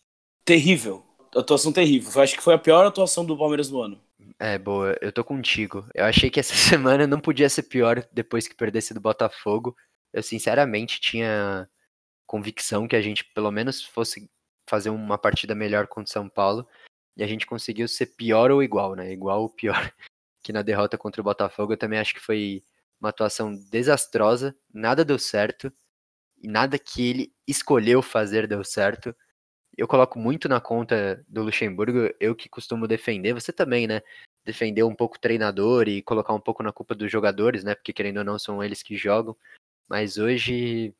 [0.45, 1.05] Terrível.
[1.35, 2.09] Atuação terrível.
[2.15, 4.01] Eu acho que foi a pior atuação do Palmeiras no ano.
[4.45, 5.87] É, boa, eu tô contigo.
[5.95, 9.73] Eu achei que essa semana não podia ser pior depois que perdesse do Botafogo.
[10.11, 11.65] Eu sinceramente tinha
[12.27, 14.29] convicção que a gente pelo menos fosse
[14.69, 16.67] fazer uma partida melhor contra o São Paulo.
[17.15, 19.13] E a gente conseguiu ser pior ou igual, né?
[19.13, 19.93] Igual ou pior
[20.43, 21.71] que na derrota contra o Botafogo.
[21.71, 22.65] Eu também acho que foi
[22.99, 25.71] uma atuação desastrosa, nada deu certo.
[26.41, 29.15] E nada que ele escolheu fazer deu certo.
[29.77, 34.01] Eu coloco muito na conta do Luxemburgo, eu que costumo defender, você também, né?
[34.45, 37.75] Defender um pouco o treinador e colocar um pouco na culpa dos jogadores, né?
[37.75, 39.35] Porque querendo ou não, são eles que jogam.
[39.87, 40.93] Mas hoje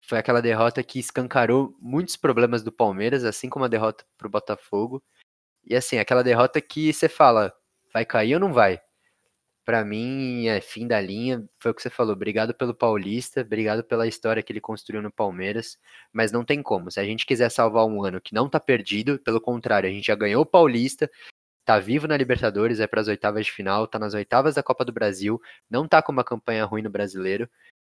[0.00, 4.30] foi aquela derrota que escancarou muitos problemas do Palmeiras, assim como a derrota para o
[4.30, 5.02] Botafogo.
[5.64, 7.52] E assim, aquela derrota que você fala,
[7.92, 8.80] vai cair ou não vai?
[9.64, 12.14] Para mim, é fim da linha, foi o que você falou.
[12.14, 15.78] Obrigado pelo Paulista, obrigado pela história que ele construiu no Palmeiras,
[16.10, 16.90] mas não tem como.
[16.90, 20.06] Se a gente quiser salvar um ano que não tá perdido, pelo contrário, a gente
[20.06, 21.10] já ganhou o Paulista,
[21.68, 24.86] tá vivo na Libertadores, é para as oitavas de final, tá nas oitavas da Copa
[24.86, 27.46] do Brasil, não tá com uma campanha ruim no Brasileiro,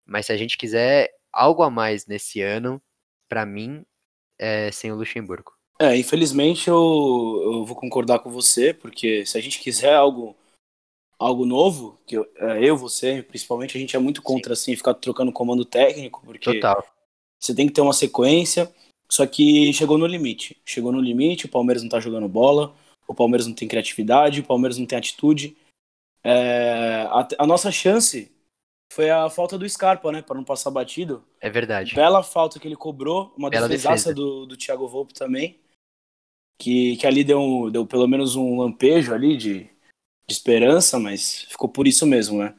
[0.05, 2.81] mas se a gente quiser algo a mais nesse ano,
[3.27, 3.85] para mim,
[4.39, 5.51] é sem o Luxemburgo.
[5.77, 10.37] É, infelizmente eu, eu vou concordar com você, porque se a gente quiser algo
[11.19, 14.71] algo novo, que eu, é, eu, você, principalmente, a gente é muito contra Sim.
[14.71, 16.81] assim ficar trocando comando técnico, porque Total.
[17.37, 18.73] você tem que ter uma sequência.
[19.09, 20.57] Só que chegou no limite.
[20.65, 22.73] Chegou no limite, o Palmeiras não tá jogando bola,
[23.07, 25.55] o Palmeiras não tem criatividade, o Palmeiras não tem atitude.
[26.23, 28.31] É, a, a, nossa chance
[28.91, 30.21] foi a falta do Scarpa, né?
[30.21, 31.23] Para não passar batido.
[31.39, 31.93] É verdade.
[31.93, 34.15] Bela falta que ele cobrou, uma Bela defesaça defesa.
[34.15, 35.59] do, do Thiago Volpe também.
[36.59, 39.69] Que, que ali deu, deu pelo menos um lampejo ali de, de
[40.33, 42.55] esperança, mas ficou por isso mesmo, né?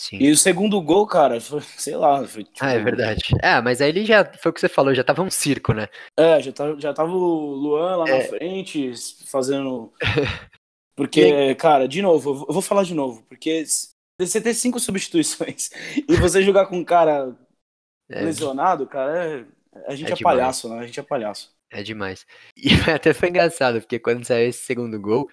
[0.00, 0.16] Sim.
[0.16, 2.26] E o segundo gol, cara, foi, sei lá.
[2.26, 2.64] Foi, tipo...
[2.64, 3.20] Ah, é verdade.
[3.42, 5.88] É, mas aí ele já, foi o que você falou, já tava um circo, né?
[6.16, 8.18] É, já tava, já tava o Luan lá é.
[8.18, 8.94] na frente,
[9.26, 9.92] fazendo.
[10.96, 13.64] Porque, cara, de novo, eu vou falar de novo, porque
[14.18, 17.34] você ter cinco substituições e você jogar com um cara
[18.10, 18.20] é.
[18.20, 19.44] lesionado, cara, é...
[19.86, 20.78] a gente é, é palhaço, né?
[20.78, 21.54] A gente é palhaço.
[21.70, 22.26] É demais.
[22.54, 25.30] E até foi engraçado, porque quando saiu esse segundo gol,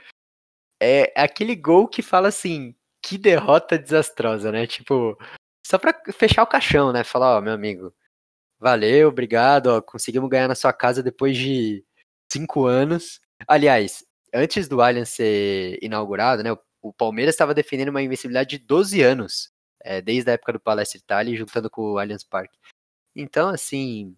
[0.81, 2.73] é aquele gol que fala assim,
[3.07, 4.67] que derrota desastrosa, né?
[4.67, 5.17] Tipo,
[5.65, 7.03] só pra fechar o caixão, né?
[7.05, 7.93] Falar, ó, meu amigo,
[8.59, 11.85] valeu, obrigado, ó, conseguimos ganhar na sua casa depois de
[12.31, 13.21] cinco anos.
[13.47, 16.51] Aliás, antes do Allianz ser inaugurado, né?
[16.81, 19.51] O Palmeiras estava defendendo uma invencibilidade de 12 anos,
[19.83, 22.57] é, desde a época do Palestra Itália, juntando com o Allianz Parque.
[23.15, 24.17] Então, assim,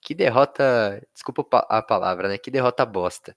[0.00, 2.38] que derrota, desculpa a palavra, né?
[2.38, 3.36] Que derrota bosta.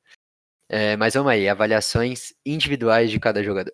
[0.70, 3.74] É, mas vamos aí, avaliações individuais de cada jogador.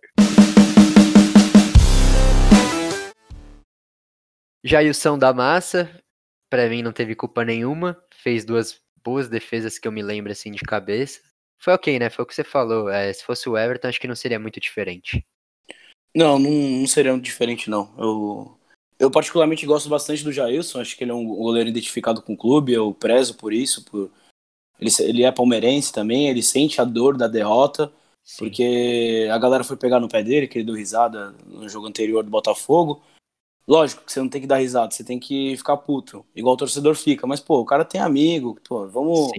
[4.66, 5.88] Jailson da Massa,
[6.50, 10.52] para mim não teve culpa nenhuma, fez duas boas defesas que eu me lembro assim
[10.52, 11.22] de cabeça.
[11.60, 12.10] Foi ok, né?
[12.10, 12.90] Foi o que você falou.
[12.90, 15.24] É, se fosse o Everton, acho que não seria muito diferente.
[16.16, 17.94] Não, não, não seria muito diferente, não.
[17.96, 18.58] Eu,
[18.98, 22.38] eu particularmente gosto bastante do Jailson, acho que ele é um goleiro identificado com o
[22.38, 24.10] clube, eu prezo por isso, por
[24.80, 27.92] ele, ele é palmeirense também, ele sente a dor da derrota,
[28.24, 28.38] Sim.
[28.40, 32.24] porque a galera foi pegar no pé dele, que ele deu risada no jogo anterior
[32.24, 33.04] do Botafogo.
[33.68, 36.58] Lógico que você não tem que dar risada, você tem que ficar puto, igual o
[36.58, 37.26] torcedor fica.
[37.26, 39.32] Mas, pô, o cara tem amigo, pô, vamos,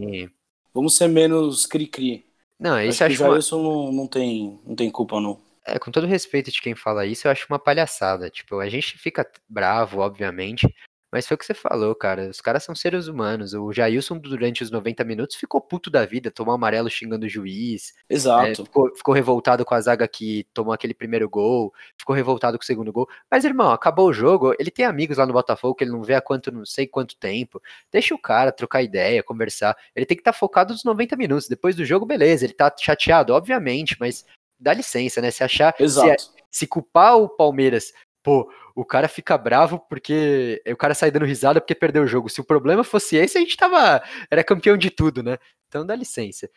[0.75, 2.27] vamos ser menos cri-cri.
[2.59, 5.41] Não, isso acho, acho que isso não, não, tem, não tem culpa, não.
[5.65, 8.31] É, com todo respeito de quem fala isso, eu acho uma palhaçada.
[8.31, 10.67] Tipo, a gente fica bravo, obviamente,
[11.11, 12.29] mas foi o que você falou, cara.
[12.29, 13.55] Os caras são seres humanos.
[13.55, 17.95] O Jailson, durante os 90 minutos, ficou puto da vida, tomou amarelo xingando o juiz.
[18.11, 18.47] Exato.
[18.47, 21.73] É, ficou, ficou, revoltado com a zaga que tomou aquele primeiro gol.
[21.97, 23.09] Ficou revoltado com o segundo gol.
[23.31, 24.53] Mas, irmão, acabou o jogo.
[24.59, 27.17] Ele tem amigos lá no Botafogo que ele não vê há quanto, não sei quanto
[27.17, 27.63] tempo.
[27.91, 29.77] Deixa o cara trocar ideia, conversar.
[29.95, 31.49] Ele tem que estar tá focado nos 90 minutos.
[31.49, 32.45] Depois do jogo, beleza.
[32.45, 34.27] Ele tá chateado, obviamente, mas
[34.59, 35.31] dá licença, né?
[35.31, 35.73] Se achar.
[35.79, 36.23] Exato.
[36.23, 37.93] Se, se culpar o Palmeiras,
[38.23, 42.29] pô o cara fica bravo porque o cara sai dando risada porque perdeu o jogo.
[42.29, 44.03] Se o problema fosse esse, a gente tava.
[44.31, 45.39] Era campeão de tudo, né?
[45.67, 46.49] Então dá licença.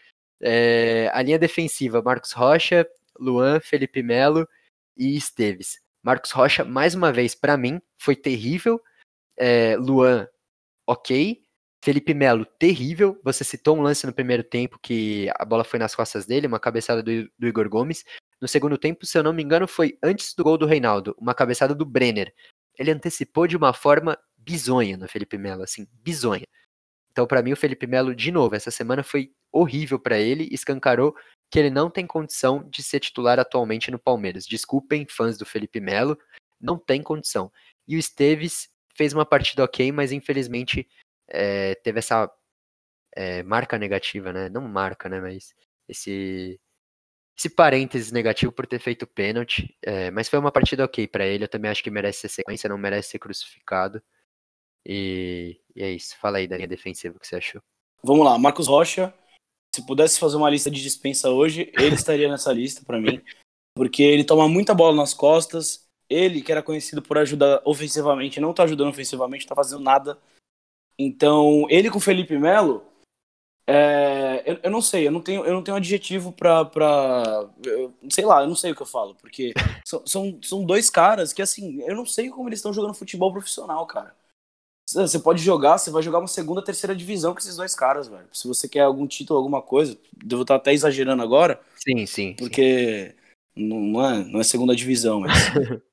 [0.41, 2.85] É, a linha defensiva: Marcos Rocha,
[3.17, 4.45] Luan, Felipe Melo
[4.97, 5.79] e Esteves.
[6.03, 8.81] Marcos Rocha, mais uma vez, para mim, foi terrível.
[9.37, 10.27] É, Luan,
[10.85, 11.41] ok.
[11.81, 13.17] Felipe Melo, terrível.
[13.23, 16.59] Você citou um lance no primeiro tempo que a bola foi nas costas dele, uma
[16.59, 18.03] cabeçada do, do Igor Gomes.
[18.41, 21.33] No segundo tempo, se eu não me engano, foi antes do gol do Reinaldo, uma
[21.33, 22.33] cabeçada do Brenner.
[22.77, 26.45] Ele antecipou de uma forma bizonha no Felipe Melo, assim, bizonha.
[27.11, 31.13] Então, para mim, o Felipe Melo, de novo, essa semana foi horrível para ele, escancarou
[31.51, 34.45] que ele não tem condição de ser titular atualmente no Palmeiras.
[34.45, 36.17] Desculpem, fãs do Felipe Melo,
[36.61, 37.51] não tem condição.
[37.87, 40.87] E o Esteves fez uma partida ok, mas infelizmente
[41.27, 42.31] é, teve essa
[43.15, 44.49] é, marca negativa, né?
[44.49, 45.19] Não marca, né?
[45.19, 45.53] Mas
[45.87, 46.59] esse
[47.39, 51.45] esse parênteses negativo por ter feito pênalti, é, mas foi uma partida ok para ele.
[51.45, 54.03] Eu também acho que merece ser sequência, não merece ser crucificado.
[54.85, 56.17] E, e, é isso.
[56.17, 57.61] Fala aí da linha defensiva o que você achou.
[58.03, 59.13] Vamos lá, Marcos Rocha.
[59.73, 63.21] Se pudesse fazer uma lista de dispensa hoje, ele estaria nessa lista para mim,
[63.73, 65.87] porque ele toma muita bola nas costas.
[66.09, 70.19] Ele, que era conhecido por ajudar ofensivamente, não tá ajudando ofensivamente, tá fazendo nada.
[70.97, 72.88] Então, ele com Felipe Melo,
[73.71, 77.47] é, eu, eu, não sei, eu não tenho, eu não tenho adjetivo pra, pra.
[78.09, 79.53] Sei lá, eu não sei o que eu falo, porque
[79.85, 83.31] são, são, são dois caras que, assim, eu não sei como eles estão jogando futebol
[83.31, 84.15] profissional, cara.
[84.89, 88.27] Você pode jogar, você vai jogar uma segunda, terceira divisão com esses dois caras, velho.
[88.33, 91.61] Se você quer algum título, alguma coisa, devo estar até exagerando agora.
[91.75, 92.33] Sim, sim.
[92.39, 93.13] Porque
[93.55, 93.67] sim.
[93.67, 95.31] Não, é, não é segunda divisão, mas.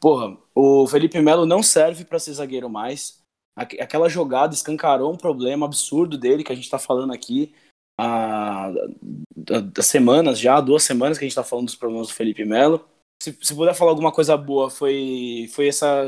[0.00, 3.19] Porra, o Felipe Melo não serve para ser zagueiro mais
[3.56, 7.52] aquela jogada escancarou um problema absurdo dele que a gente está falando aqui
[7.98, 12.44] há, há, semanas já, duas semanas que a gente está falando dos problemas do Felipe
[12.44, 12.84] Melo.
[13.22, 16.06] Se, se puder falar alguma coisa boa, foi, foi essa,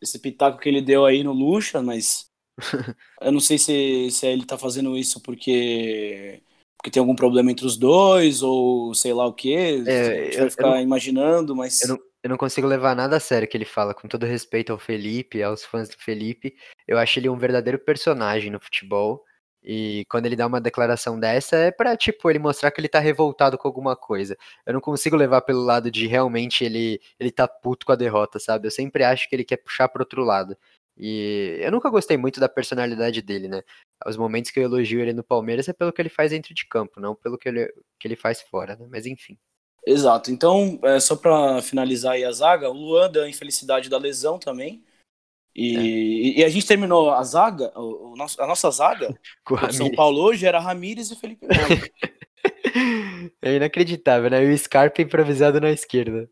[0.00, 2.26] esse pitaco que ele deu aí no Lucha, mas
[3.20, 6.42] eu não sei se, se ele está fazendo isso porque
[6.78, 9.52] porque tem algum problema entre os dois, ou sei lá o que.
[9.52, 11.82] É, a gente vai ficar eu, imaginando, mas.
[11.82, 14.72] Eu não, eu não consigo levar nada a sério que ele fala, com todo respeito
[14.72, 16.56] ao Felipe, aos fãs do Felipe.
[16.88, 19.22] Eu acho ele um verdadeiro personagem no futebol.
[19.62, 22.98] E quando ele dá uma declaração dessa, é pra, tipo, ele mostrar que ele tá
[22.98, 24.36] revoltado com alguma coisa.
[24.64, 28.38] Eu não consigo levar pelo lado de realmente ele, ele tá puto com a derrota,
[28.38, 28.66] sabe?
[28.66, 30.56] Eu sempre acho que ele quer puxar pro outro lado.
[30.96, 33.62] E eu nunca gostei muito da personalidade dele, né?
[34.06, 36.66] Os momentos que eu elogio ele no Palmeiras é pelo que ele faz dentro de
[36.66, 38.86] campo, não pelo que ele, que ele faz fora, né?
[38.90, 39.36] Mas enfim.
[39.86, 40.30] Exato.
[40.30, 44.38] Então, é, só para finalizar aí a zaga, o Luan deu a infelicidade da lesão
[44.38, 44.82] também.
[45.58, 46.38] E, é.
[46.38, 49.12] e a gente terminou a zaga, o, o nosso, a nossa zaga,
[49.72, 51.58] São Paulo hoje era Ramires e Felipe Melo.
[53.42, 54.44] É inacreditável, né?
[54.44, 56.30] E o Scarpa improvisado na esquerda.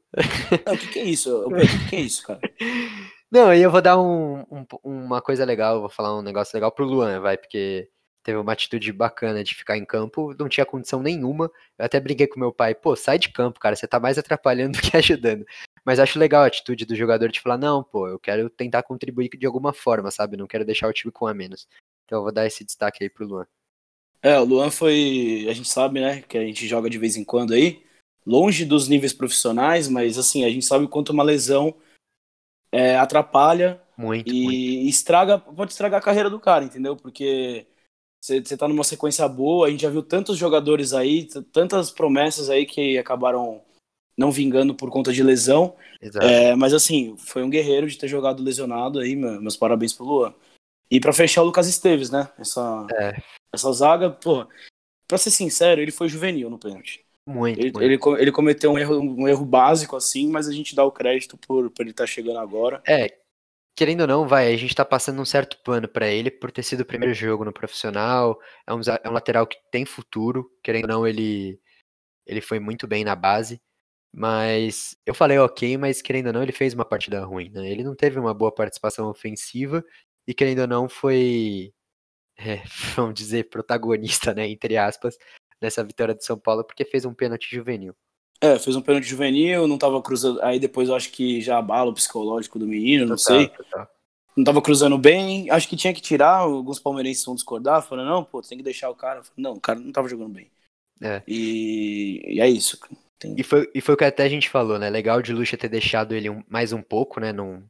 [0.72, 1.44] o que, que, é isso?
[1.44, 2.40] O que, que é isso, cara?
[3.30, 6.70] Não, aí eu vou dar um, um, uma coisa legal, vou falar um negócio legal
[6.70, 7.88] pro Luan, vai, porque
[8.22, 11.50] teve uma atitude bacana de ficar em campo, não tinha condição nenhuma.
[11.76, 14.78] Eu até briguei com meu pai, pô, sai de campo, cara, você tá mais atrapalhando
[14.78, 15.44] do que ajudando.
[15.86, 19.28] Mas acho legal a atitude do jogador de falar, não, pô, eu quero tentar contribuir
[19.28, 20.36] de alguma forma, sabe?
[20.36, 21.68] Não quero deixar o time com a menos.
[22.04, 23.46] Então eu vou dar esse destaque aí pro Luan.
[24.20, 27.22] É, o Luan foi, a gente sabe, né, que a gente joga de vez em
[27.22, 27.84] quando aí,
[28.26, 31.72] longe dos níveis profissionais, mas assim, a gente sabe o quanto uma lesão
[32.72, 34.88] é, atrapalha muito, e muito.
[34.88, 36.96] estraga, pode estragar a carreira do cara, entendeu?
[36.96, 37.64] Porque
[38.20, 42.50] você, você tá numa sequência boa, a gente já viu tantos jogadores aí, tantas promessas
[42.50, 43.62] aí que acabaram
[44.16, 45.76] não vingando por conta de lesão.
[46.20, 50.34] É, mas assim, foi um guerreiro de ter jogado lesionado aí, meus parabéns pro Luan.
[50.90, 52.28] E para fechar o Lucas Esteves, né?
[52.38, 53.20] Essa, é.
[53.52, 54.46] essa zaga, pô,
[55.06, 57.04] pra ser sincero, ele foi juvenil no pênalti.
[57.28, 58.12] Muito ele, muito.
[58.12, 61.36] ele, ele, cometeu um erro, um erro básico, assim, mas a gente dá o crédito
[61.36, 62.80] por, por ele estar tá chegando agora.
[62.86, 63.18] É,
[63.74, 66.62] querendo ou não, vai, a gente tá passando um certo pano para ele por ter
[66.62, 68.38] sido o primeiro jogo no profissional.
[68.64, 71.60] É um, é um lateral que tem futuro, querendo ou não, ele,
[72.24, 73.60] ele foi muito bem na base.
[74.18, 77.70] Mas eu falei ok, mas querendo ou não, ele fez uma partida ruim, né?
[77.70, 79.84] Ele não teve uma boa participação ofensiva
[80.26, 81.70] e querendo ou não, foi,
[82.38, 82.62] é,
[82.96, 84.48] vamos dizer, protagonista, né?
[84.48, 85.18] Entre aspas,
[85.60, 87.94] nessa vitória de São Paulo, porque fez um pênalti juvenil.
[88.40, 90.40] É, fez um pênalti juvenil, não tava cruzando.
[90.42, 93.50] Aí depois eu acho que já abala o psicológico do menino, não sei.
[94.34, 95.50] Não tava cruzando bem.
[95.50, 96.38] Acho que tinha que tirar.
[96.38, 99.20] Alguns palmeirenses vão discordar, falando, não, pô, tem que deixar o cara.
[99.36, 100.50] Não, o cara não tava jogando bem.
[101.02, 101.22] É.
[101.28, 102.78] E, e é isso.
[103.24, 104.90] E, foi, e foi o que até a gente falou, né?
[104.90, 107.32] Legal de Lucha ter deixado ele um, mais um pouco, né?
[107.32, 107.62] Não,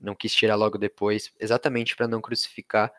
[0.00, 2.92] não quis tirar logo depois, exatamente para não crucificar.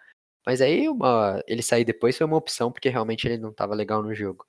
[0.45, 4.03] Mas aí uma, ele sair depois foi uma opção, porque realmente ele não tava legal
[4.03, 4.45] no jogo.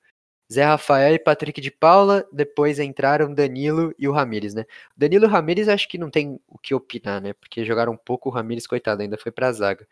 [0.51, 4.65] Zé Rafael e Patrick de Paula, depois entraram Danilo e o Ramires, né?
[4.95, 7.33] Danilo e o Ramires acho que não tem o que opinar, né?
[7.33, 9.85] Porque jogaram um pouco, o Ramires, coitado, ainda foi pra zaga.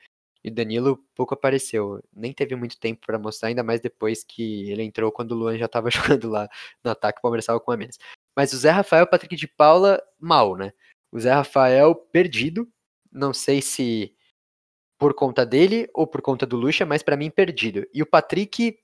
[0.45, 4.83] E Danilo pouco apareceu, nem teve muito tempo para mostrar, ainda mais depois que ele
[4.83, 6.47] entrou quando o Luan já tava jogando lá
[6.83, 7.97] no ataque, o Palmeiras com a menos.
[8.35, 10.71] Mas o Zé Rafael Patrick de Paula, mal, né?
[11.11, 12.69] O Zé Rafael perdido,
[13.11, 14.15] não sei se
[14.99, 17.87] por conta dele ou por conta do Lucha, mas para mim perdido.
[17.91, 18.77] E o Patrick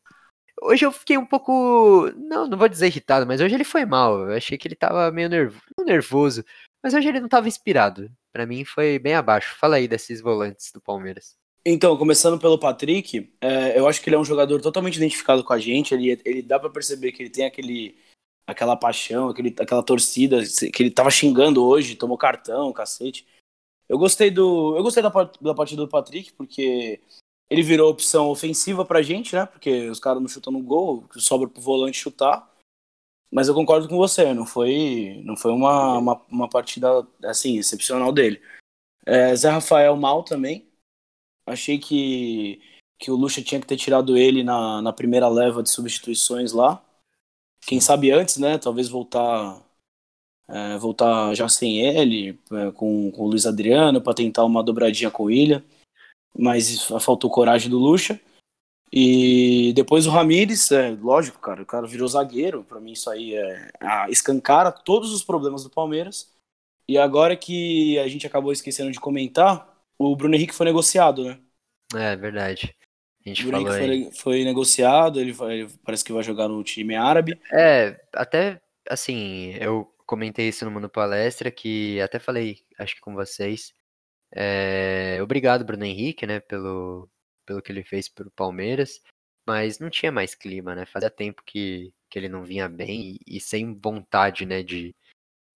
[0.64, 2.12] Hoje eu fiquei um pouco.
[2.16, 4.30] Não, não vou dizer irritado, mas hoje ele foi mal.
[4.30, 5.60] Eu achei que ele tava meio nervo...
[5.80, 6.44] nervoso.
[6.84, 8.12] Mas hoje ele não tava inspirado.
[8.32, 9.56] Para mim foi bem abaixo.
[9.58, 11.41] Fala aí desses volantes do Palmeiras.
[11.64, 15.54] Então, começando pelo Patrick, é, eu acho que ele é um jogador totalmente identificado com
[15.54, 15.94] a gente.
[15.94, 17.96] Ele, ele dá para perceber que ele tem aquele,
[18.48, 20.40] aquela paixão, aquele, aquela torcida
[20.74, 23.28] que ele tava xingando hoje, tomou cartão, cacete.
[23.88, 27.00] Eu gostei do, eu gostei da, da partida do Patrick porque
[27.50, 29.46] ele virou opção ofensiva pra gente, né?
[29.46, 32.50] Porque os caras não chutam no gol, sobra pro volante chutar.
[33.30, 38.12] Mas eu concordo com você, não foi, não foi uma, uma, uma partida assim, excepcional
[38.12, 38.42] dele.
[39.06, 40.71] É, Zé Rafael mal também.
[41.46, 42.62] Achei que,
[43.00, 46.84] que o Lucha tinha que ter tirado ele na, na primeira leva de substituições lá.
[47.66, 48.58] Quem sabe antes, né?
[48.58, 49.62] Talvez voltar
[50.52, 55.10] é, voltar já sem ele, é, com, com o Luiz Adriano, para tentar uma dobradinha
[55.10, 55.64] com o Ilha.
[56.38, 58.20] Mas faltou coragem do Lucha.
[58.92, 62.64] E depois o Ramires, é, lógico, cara, o cara virou zagueiro.
[62.66, 63.72] Para mim, isso aí é,
[64.10, 66.30] escancara todos os problemas do Palmeiras.
[66.88, 69.71] E agora que a gente acabou esquecendo de comentar,
[70.04, 71.40] o Bruno Henrique foi negociado, né?
[71.96, 72.76] É, verdade.
[73.26, 76.24] A gente o Bruno falou Henrique foi, foi, negociado, ele, vai, ele parece que vai
[76.24, 77.40] jogar no time árabe.
[77.52, 83.14] É, até assim, eu comentei isso no Mundo Palestra, que até falei, acho que com
[83.14, 83.74] vocês.
[84.34, 87.10] É, obrigado, Bruno Henrique, né, pelo,
[87.46, 89.02] pelo que ele fez pelo Palmeiras,
[89.48, 90.86] mas não tinha mais clima, né?
[90.86, 94.96] Fazia tempo que, que ele não vinha bem e, e sem vontade, né, de,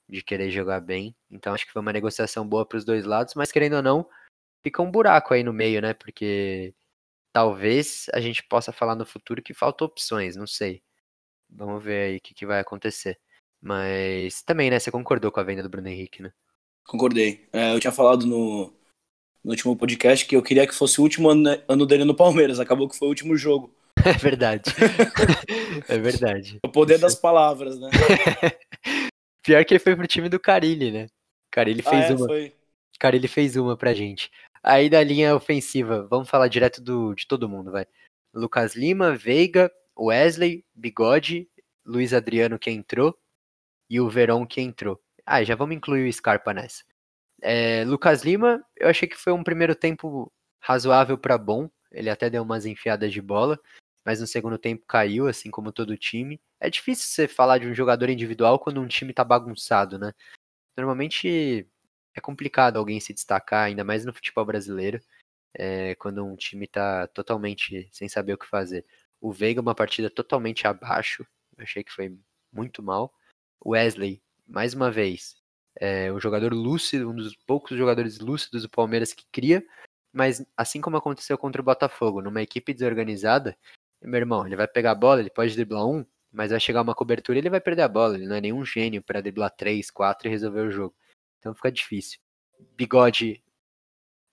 [0.09, 1.15] de querer jogar bem.
[1.31, 4.07] Então acho que foi uma negociação boa para os dois lados, mas querendo ou não,
[4.65, 5.93] fica um buraco aí no meio, né?
[5.93, 6.73] Porque
[7.31, 10.81] talvez a gente possa falar no futuro que faltam opções, não sei.
[11.47, 13.19] Vamos ver aí o que, que vai acontecer.
[13.61, 14.79] Mas também, né?
[14.79, 16.31] Você concordou com a venda do Bruno Henrique, né?
[16.87, 17.47] Concordei.
[17.53, 18.73] É, eu tinha falado no,
[19.43, 22.59] no, último podcast que eu queria que fosse o último ano, ano dele no Palmeiras.
[22.59, 23.73] Acabou que foi o último jogo.
[24.05, 24.71] É verdade.
[25.87, 26.59] é verdade.
[26.63, 27.89] O poder das palavras, né?
[29.41, 31.07] Pior que ele foi pro time do Carilli, né?
[31.51, 32.27] Carilli ah, fez ah, é, uma.
[32.27, 32.53] Foi.
[32.99, 34.29] Carilli fez uma pra gente.
[34.67, 37.85] Aí da linha ofensiva, vamos falar direto do, de todo mundo, vai.
[38.33, 41.47] Lucas Lima, Veiga, Wesley, Bigode,
[41.85, 43.15] Luiz Adriano que entrou,
[43.87, 44.99] e o Verón que entrou.
[45.23, 46.83] Ah, já vamos incluir o Scarpa nessa.
[47.43, 51.69] É, Lucas Lima, eu achei que foi um primeiro tempo razoável para bom.
[51.91, 53.59] Ele até deu umas enfiadas de bola,
[54.03, 56.41] mas no segundo tempo caiu, assim como todo o time.
[56.59, 60.11] É difícil você falar de um jogador individual quando um time tá bagunçado, né?
[60.75, 61.69] Normalmente
[62.15, 65.01] é complicado alguém se destacar, ainda mais no futebol brasileiro,
[65.53, 68.85] é, quando um time tá totalmente sem saber o que fazer.
[69.21, 71.25] O Veiga, uma partida totalmente abaixo,
[71.57, 72.17] eu achei que foi
[72.51, 73.13] muito mal.
[73.65, 75.35] Wesley, mais uma vez,
[75.77, 79.65] é um jogador lúcido, um dos poucos jogadores lúcidos do Palmeiras que cria,
[80.13, 83.57] mas assim como aconteceu contra o Botafogo, numa equipe desorganizada,
[84.01, 86.93] meu irmão, ele vai pegar a bola, ele pode driblar um, mas vai chegar uma
[86.93, 88.15] cobertura e ele vai perder a bola.
[88.15, 90.95] Ele não é nenhum gênio para driblar três, quatro e resolver o jogo.
[91.45, 92.17] Então fica difícil.
[92.75, 93.39] Bigode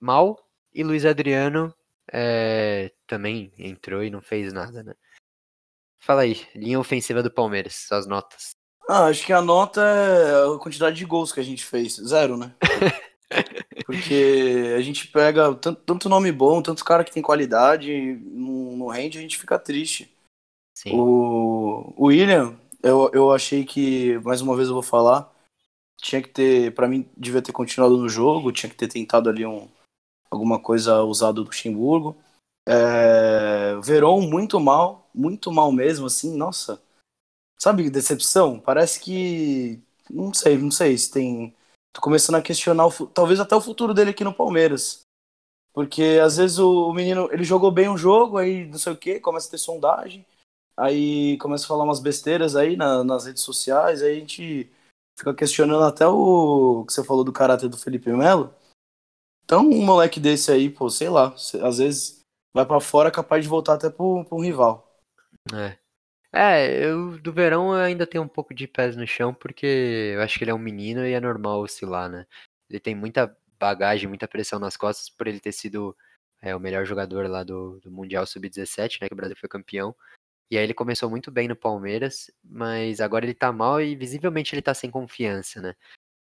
[0.01, 1.75] mal e Luiz Adriano
[2.11, 4.95] é, também entrou e não fez nada, né?
[6.01, 8.57] Fala aí, linha ofensiva do Palmeiras, suas notas.
[8.89, 11.97] Ah, acho que a nota é a quantidade de gols que a gente fez.
[11.97, 12.55] Zero, né?
[13.85, 18.89] Porque a gente pega tanto, tanto nome bom, tantos caras que tem qualidade, no, no
[18.89, 20.11] rende a gente fica triste.
[20.75, 20.93] Sim.
[20.95, 25.32] O, o William, eu, eu achei que, mais uma vez eu vou falar,
[26.03, 29.47] tinha que ter, para mim, devia ter continuado no jogo, tinha que ter tentado ali
[29.47, 29.69] um,
[30.31, 32.17] alguma coisa usada do Luxemburgo.
[32.69, 36.83] É, Verón muito mal, muito mal mesmo, assim, nossa
[37.63, 38.59] sabe, decepção.
[38.59, 39.81] Parece que.
[40.11, 41.55] Não sei, não sei se tem.
[41.93, 45.03] Tô começando a questionar, o, talvez até o futuro dele aqui no Palmeiras.
[45.73, 48.97] Porque às vezes o, o menino, ele jogou bem um jogo, aí não sei o
[48.97, 50.27] que, começa a ter sondagem,
[50.77, 54.71] aí começa a falar umas besteiras aí na, nas redes sociais, aí a gente
[55.23, 58.53] fica questionando até o que você falou do caráter do Felipe Melo.
[59.45, 62.21] Então, um moleque desse aí, pô, sei lá, às vezes
[62.53, 65.01] vai para fora capaz de voltar até pro, pro um rival.
[65.55, 65.79] É.
[66.35, 70.23] É, eu do verão eu ainda tenho um pouco de pés no chão, porque eu
[70.23, 72.27] acho que ele é um menino e é normal oscilar, né?
[72.69, 75.95] Ele tem muita bagagem, muita pressão nas costas por ele ter sido
[76.41, 79.09] é, o melhor jogador lá do, do Mundial Sub-17, né?
[79.09, 79.95] Que o Brasil foi campeão.
[80.53, 84.55] E aí ele começou muito bem no Palmeiras, mas agora ele tá mal e visivelmente
[84.55, 85.75] ele tá sem confiança, né?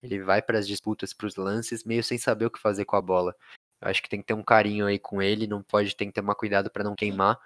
[0.02, 2.96] Ele vai para as disputas, para os lances, meio sem saber o que fazer com
[2.96, 3.36] a bola.
[3.82, 6.14] Eu acho que tem que ter um carinho aí com ele, não pode, tem que
[6.14, 7.38] tomar cuidado para não queimar,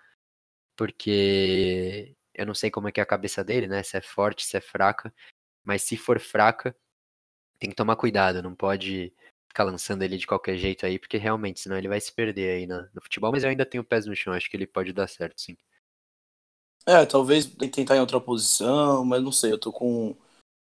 [0.77, 3.83] porque eu não sei como é que é a cabeça dele, né?
[3.83, 5.13] Se é forte, se é fraca.
[5.65, 6.77] Mas se for fraca,
[7.59, 8.43] tem que tomar cuidado.
[8.43, 9.13] Não pode
[9.49, 12.67] ficar lançando ele de qualquer jeito aí, porque realmente, senão ele vai se perder aí
[12.69, 13.33] no, no futebol.
[13.33, 15.57] Mas eu ainda tenho pés no chão, acho que ele pode dar certo, sim.
[16.87, 20.17] É, talvez tentar em outra posição, mas não sei, eu tô com.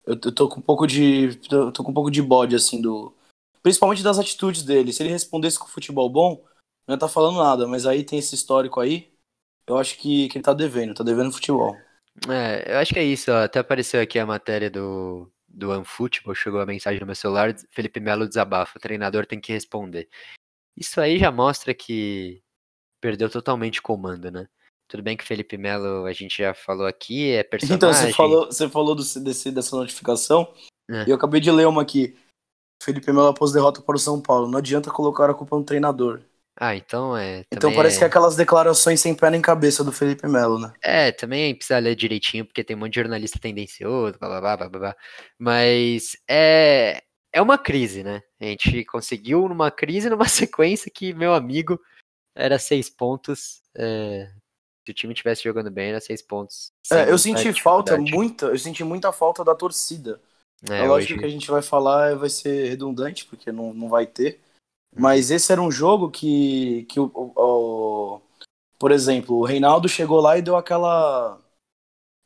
[0.05, 1.39] Eu, tô com um pouco de.
[1.51, 3.13] Eu tô com um pouco de bode, assim, do.
[3.61, 4.93] Principalmente das atitudes dele.
[4.93, 6.43] Se ele respondesse com futebol bom,
[6.87, 9.11] não ia tá falando nada, mas aí tem esse histórico aí
[9.67, 11.75] eu acho que, que ele tá devendo, tá devendo futebol.
[12.29, 13.43] É, eu acho que é isso, ó.
[13.43, 17.99] até apareceu aqui a matéria do, do OneFootball, chegou a mensagem no meu celular, Felipe
[17.99, 20.07] Melo desabafa, o treinador tem que responder.
[20.77, 22.43] Isso aí já mostra que
[23.01, 24.47] perdeu totalmente o comando, né?
[24.87, 27.77] Tudo bem que Felipe Melo, a gente já falou aqui, é personagem...
[27.77, 30.53] Então, você falou, você falou do, desse, dessa notificação,
[30.89, 31.05] é.
[31.05, 32.15] e eu acabei de ler uma aqui.
[32.83, 34.47] Felipe Melo após derrota para o São Paulo.
[34.47, 36.21] Não adianta colocar a culpa no treinador.
[36.57, 37.43] Ah, então é.
[37.51, 37.99] Então parece é...
[37.99, 40.71] que é aquelas declarações sem pé nem cabeça do Felipe Melo, né?
[40.81, 44.69] É, também precisa ler direitinho, porque tem um monte de jornalista tendencioso, blá blá blá
[44.69, 44.95] blá blá.
[45.37, 47.01] Mas é,
[47.33, 48.21] é uma crise, né?
[48.39, 51.77] A gente conseguiu numa crise, numa sequência que, meu amigo,
[52.33, 53.61] era seis pontos.
[53.75, 54.31] É,
[54.85, 56.71] se o time tivesse jogando bem, era seis pontos.
[56.91, 60.21] É, eu senti falta muita, eu senti muita falta da torcida.
[60.69, 61.19] É, é lógico hoje...
[61.19, 64.39] que a gente vai falar vai ser redundante, porque não, não vai ter.
[64.95, 68.21] Mas esse era um jogo que, que o, o, o,
[68.77, 71.41] por exemplo, o Reinaldo chegou lá e deu aquela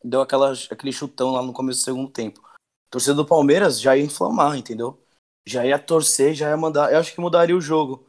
[0.03, 2.41] deu aquela, aquele chutão lá no começo do segundo tempo.
[2.45, 5.01] A torcida do Palmeiras já ia inflamar, entendeu?
[5.47, 6.91] Já ia torcer, já ia mandar.
[6.91, 8.08] Eu acho que mudaria o jogo.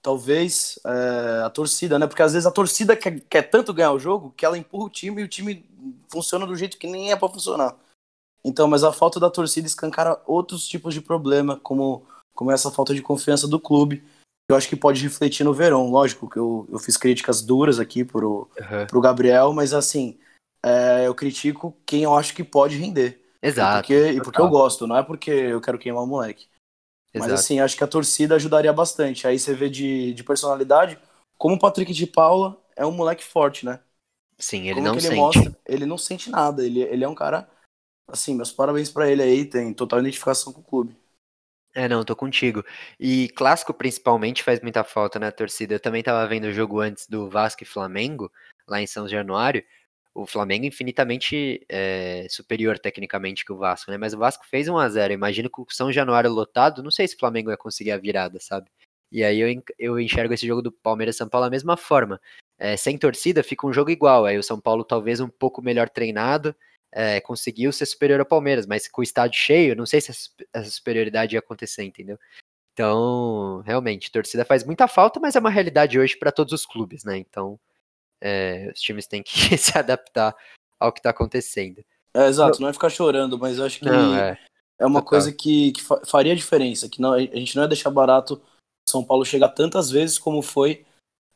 [0.00, 2.06] Talvez é, a torcida, né?
[2.06, 4.90] Porque às vezes a torcida quer, quer tanto ganhar o jogo que ela empurra o
[4.90, 5.68] time e o time
[6.08, 7.76] funciona do jeito que nem é para funcionar.
[8.44, 12.06] Então, mas a falta da torcida escancara outros tipos de problema, como
[12.38, 14.04] como essa falta de confiança do clube.
[14.48, 15.90] Eu acho que pode refletir no verão.
[15.90, 18.86] Lógico que eu, eu fiz críticas duras aqui pro, uhum.
[18.86, 20.16] pro Gabriel, mas assim,
[20.64, 23.20] é, eu critico quem eu acho que pode render.
[23.42, 23.78] Exato.
[23.78, 26.46] E porque, e porque eu gosto, não é porque eu quero queimar o moleque.
[27.18, 27.32] Exato.
[27.32, 29.26] Mas assim, acho que a torcida ajudaria bastante.
[29.26, 30.98] Aí você vê de, de personalidade,
[31.36, 33.80] como o Patrick de Paula é um moleque forte, né?
[34.38, 35.16] Sim, ele como não ele sente.
[35.16, 36.64] Mostra, ele não sente nada.
[36.64, 37.48] Ele, ele é um cara,
[38.06, 40.96] assim, meus parabéns para ele aí, tem total identificação com o clube.
[41.74, 42.64] É, não, tô contigo.
[42.98, 45.74] E clássico principalmente faz muita falta na né, torcida.
[45.74, 48.32] Eu também tava vendo o jogo antes do Vasco e Flamengo,
[48.66, 49.64] lá em São Januário.
[50.18, 53.96] O Flamengo infinitamente é, superior tecnicamente que o Vasco, né?
[53.96, 57.06] Mas o Vasco fez 1 a 0 Imagino que o São Januário lotado, não sei
[57.06, 58.68] se o Flamengo ia conseguir a virada, sabe?
[59.12, 62.20] E aí eu, eu enxergo esse jogo do Palmeiras São Paulo da mesma forma.
[62.58, 64.24] É, sem torcida fica um jogo igual.
[64.26, 66.54] Aí o São Paulo talvez um pouco melhor treinado,
[66.90, 70.10] é, conseguiu ser superior ao Palmeiras, mas com o estádio cheio, não sei se
[70.52, 72.18] essa superioridade ia acontecer, entendeu?
[72.72, 77.04] Então, realmente, torcida faz muita falta, mas é uma realidade hoje para todos os clubes,
[77.04, 77.18] né?
[77.18, 77.58] Então,
[78.20, 80.34] é, os times têm que se adaptar
[80.78, 81.84] ao que está acontecendo.
[82.14, 84.38] É, exato, não é ficar chorando, mas eu acho que não, é,
[84.78, 85.08] é, uma Total.
[85.08, 88.40] coisa que, que, faria diferença, que não, a gente não ia deixar barato
[88.88, 90.84] São Paulo chegar tantas vezes como foi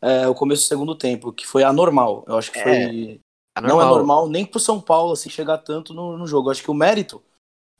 [0.00, 2.24] é, o começo do segundo tempo, que foi anormal.
[2.26, 3.20] Eu acho que foi
[3.54, 3.78] Anormal.
[3.78, 6.50] Não é normal nem pro São Paulo assim chegar tanto no, no jogo.
[6.50, 7.22] Acho que o mérito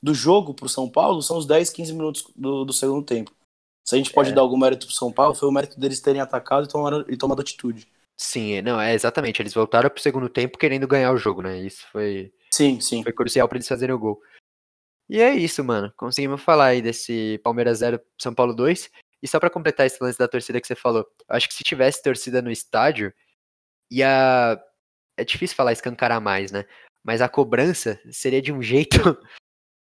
[0.02, 3.32] do jogo pro São Paulo são os 10, 15 minutos do, do segundo tempo.
[3.84, 4.32] Se a gente pode é.
[4.32, 7.16] dar algum mérito pro São Paulo, foi o mérito deles terem atacado e tomado, e
[7.16, 7.88] tomado atitude.
[8.16, 9.42] Sim, não, é exatamente.
[9.42, 11.58] Eles voltaram pro segundo tempo querendo ganhar o jogo, né?
[11.58, 12.32] Isso foi.
[12.52, 13.02] Sim, sim.
[13.02, 14.20] Foi crucial para eles fazerem o gol.
[15.08, 15.92] E é isso, mano.
[15.96, 18.90] Conseguimos falar aí desse Palmeiras 0, São Paulo 2.
[19.22, 22.02] E só para completar esse lance da torcida que você falou, acho que se tivesse
[22.02, 23.12] torcida no estádio,
[23.90, 24.60] ia
[25.16, 26.64] é difícil falar escancarar mais, né?
[27.04, 28.98] Mas a cobrança seria de um jeito.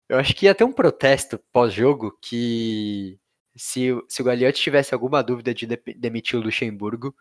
[0.08, 3.18] Eu acho que ia ter um protesto pós-jogo que
[3.56, 5.66] se, se o Gagliotti tivesse alguma dúvida de
[5.96, 7.14] demitir o Luxemburgo,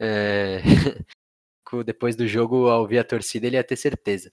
[0.00, 0.60] é...
[1.84, 4.32] depois do jogo, ao ouvir a torcida, ele ia ter certeza.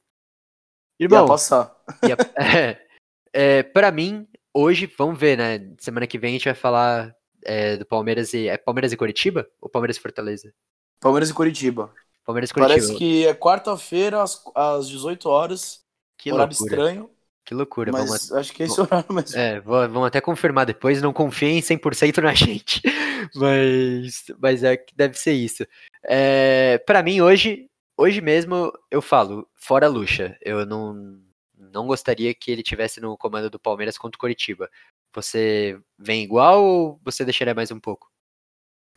[0.99, 1.76] Irmão, ia passar.
[2.07, 2.88] Ia, é,
[3.34, 5.74] é, pra mim, hoje, vamos ver, né?
[5.80, 8.47] Semana que vem a gente vai falar é, do Palmeiras e.
[8.47, 9.47] É Palmeiras e Curitiba?
[9.59, 10.53] Ou Palmeiras e Fortaleza?
[10.99, 11.91] Palmeiras e Curitiba.
[12.24, 12.76] Palmeiras Curitiba.
[12.76, 15.84] Parece que é quarta-feira, às, às 18 horas.
[16.18, 16.72] Que horário loucura.
[16.72, 17.09] estranho.
[17.46, 17.91] Que loucura.
[17.91, 18.32] Mas vamos...
[18.32, 19.36] acho que é esse horário mesmo.
[19.38, 21.02] É, vamos até confirmar depois.
[21.02, 22.82] Não confiem 100% na gente.
[23.36, 25.66] Mas, mas é que deve ser isso.
[26.04, 30.38] É, para mim, hoje, hoje mesmo, eu falo, fora Lucha.
[30.41, 31.20] Eu não,
[31.58, 34.70] não gostaria que ele tivesse no comando do Palmeiras contra o Curitiba.
[35.14, 38.10] Você vem igual ou você deixaria mais um pouco?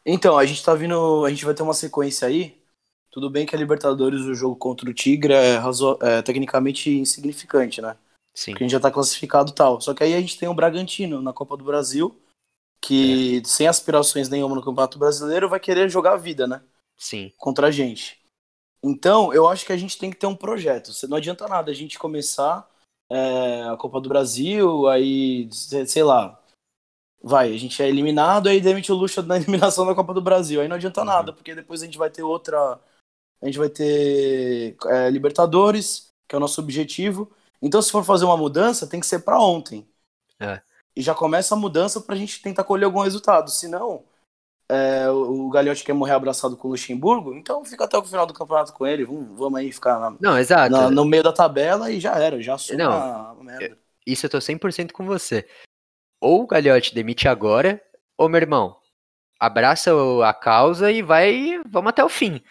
[0.04, 1.24] Então, a gente tá vindo.
[1.24, 2.56] A gente vai ter uma sequência aí
[3.16, 5.58] tudo bem que a Libertadores, o jogo contra o Tigre é,
[6.02, 7.96] é tecnicamente insignificante, né?
[8.36, 8.52] Sim.
[8.52, 9.80] Porque a gente já tá classificado e tal.
[9.80, 12.20] Só que aí a gente tem o Bragantino na Copa do Brasil,
[12.80, 13.44] que é.
[13.44, 16.62] sem aspirações nenhuma no Campeonato Brasileiro vai querer jogar a vida, né?
[16.96, 17.32] Sim.
[17.38, 18.20] Contra a gente.
[18.82, 20.92] Então, eu acho que a gente tem que ter um projeto.
[21.08, 22.68] Não adianta nada a gente começar
[23.10, 26.38] é, a Copa do Brasil, aí, sei lá,
[27.22, 30.60] vai, a gente é eliminado, aí demite o Lucha na eliminação da Copa do Brasil.
[30.60, 31.06] Aí não adianta uhum.
[31.06, 32.78] nada, porque depois a gente vai ter outra
[33.40, 37.30] a gente vai ter é, Libertadores, que é o nosso objetivo.
[37.60, 39.88] Então, se for fazer uma mudança, tem que ser para ontem.
[40.38, 40.60] É.
[40.94, 43.50] E já começa a mudança para a gente tentar colher algum resultado.
[43.50, 44.04] Senão,
[44.68, 48.34] é, o Gagliotti quer morrer abraçado com o Luxemburgo, então fica até o final do
[48.34, 49.04] campeonato com ele.
[49.04, 50.70] Vamos, vamos aí ficar na, Não, exato.
[50.70, 53.78] Na, no meio da tabela e já era, já assume Não, a merda.
[54.06, 55.48] Isso eu tô 100% com você.
[56.20, 57.82] Ou o Gagliotti demite agora,
[58.16, 58.76] ou meu irmão,
[59.38, 59.92] abraça
[60.24, 62.42] a causa e vai, vamos até o fim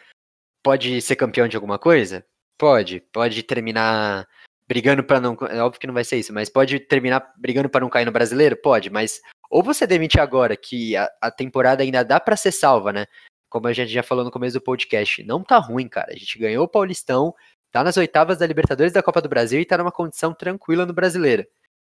[0.65, 2.25] pode ser campeão de alguma coisa?
[2.57, 2.99] Pode.
[3.13, 4.27] Pode terminar
[4.67, 5.37] brigando para não.
[5.49, 8.11] É óbvio que não vai ser isso, mas pode terminar brigando para não cair no
[8.11, 8.57] brasileiro?
[8.57, 12.91] Pode, mas ou você demite agora, que a, a temporada ainda dá para ser salva,
[12.91, 13.05] né?
[13.49, 15.23] Como a gente já falou no começo do podcast.
[15.23, 16.11] Não tá ruim, cara.
[16.11, 17.33] A gente ganhou o Paulistão,
[17.71, 20.93] tá nas oitavas da Libertadores da Copa do Brasil e tá numa condição tranquila no
[20.93, 21.45] brasileiro.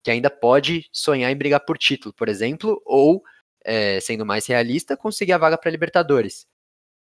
[0.02, 3.22] Que ainda pode sonhar em brigar por título, por exemplo, ou,
[3.64, 6.46] é, sendo mais realista, conseguir a vaga para Libertadores.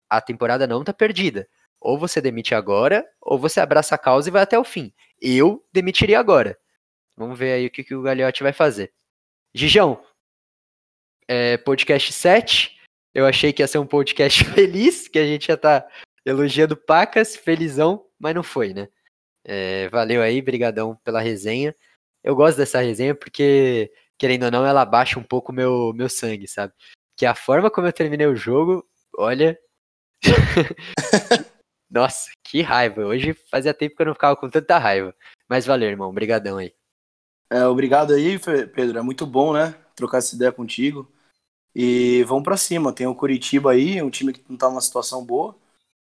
[0.09, 1.47] A temporada não tá perdida.
[1.79, 4.93] Ou você demite agora, ou você abraça a causa e vai até o fim.
[5.21, 6.57] Eu demitiria agora.
[7.15, 8.93] Vamos ver aí o que, que o Gagliotti vai fazer.
[9.53, 10.03] Gijão,
[11.27, 12.77] é, podcast 7.
[13.13, 15.87] Eu achei que ia ser um podcast feliz, que a gente já tá
[16.25, 18.87] elogiando pacas, felizão, mas não foi, né?
[19.43, 21.75] É, valeu aí, brigadão pela resenha.
[22.23, 26.47] Eu gosto dessa resenha porque, querendo ou não, ela abaixa um pouco meu meu sangue,
[26.47, 26.73] sabe?
[27.15, 28.85] Que a forma como eu terminei o jogo,
[29.17, 29.57] olha.
[31.89, 33.05] Nossa, que raiva.
[33.05, 35.15] Hoje fazia tempo que eu não ficava com tanta raiva.
[35.49, 36.09] Mas valeu, irmão.
[36.09, 36.73] Obrigadão aí.
[37.49, 38.99] É, obrigado aí, Pedro.
[38.99, 39.73] É muito bom, né?
[39.95, 41.09] Trocar essa ideia contigo.
[41.73, 42.91] E vamos para cima.
[42.91, 45.55] Tem o Curitiba aí, um time que não tá numa situação boa.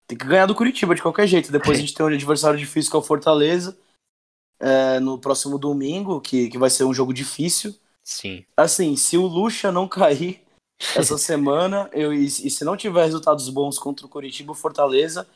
[0.07, 1.53] Tem que ganhar do Curitiba de qualquer jeito.
[1.53, 3.77] Depois a gente tem um adversário difícil que é o Fortaleza.
[4.59, 7.75] É, no próximo domingo, que, que vai ser um jogo difícil.
[8.03, 8.47] Sim.
[8.57, 10.43] Assim, se o Lucha não cair
[10.97, 15.29] essa semana, eu, e, e se não tiver resultados bons contra o Curitiba Fortaleza,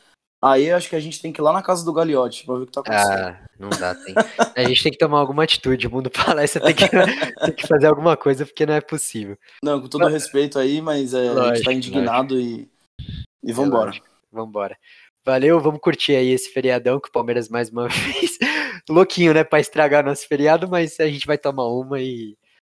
[0.43, 2.63] Aí acho que a gente tem que ir lá na casa do Gagliotti pra ver
[2.63, 3.13] o que tá acontecendo.
[3.13, 4.15] Ah, não dá, tem.
[4.57, 5.87] A gente tem que tomar alguma atitude.
[5.87, 9.37] O mundo palestra tem que, tem que fazer alguma coisa, porque não é possível.
[9.63, 10.15] Não, com todo mas...
[10.15, 12.71] respeito aí, mas é, lógico, a gente tá indignado e,
[13.45, 13.95] e vambora.
[13.95, 14.01] É
[14.33, 14.79] vambora.
[15.23, 18.39] Valeu, vamos curtir aí esse feriadão que o Palmeiras mais uma vez.
[18.89, 22.35] Louquinho, né, pra estragar nosso feriado, mas a gente vai tomar uma e,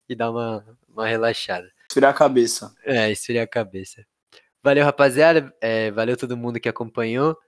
[0.08, 1.70] e dar uma, uma relaxada.
[1.88, 2.74] Esfriar a cabeça.
[2.84, 4.04] É, esfriar a cabeça.
[4.64, 5.54] Valeu, rapaziada.
[5.60, 7.38] É, valeu todo mundo que acompanhou.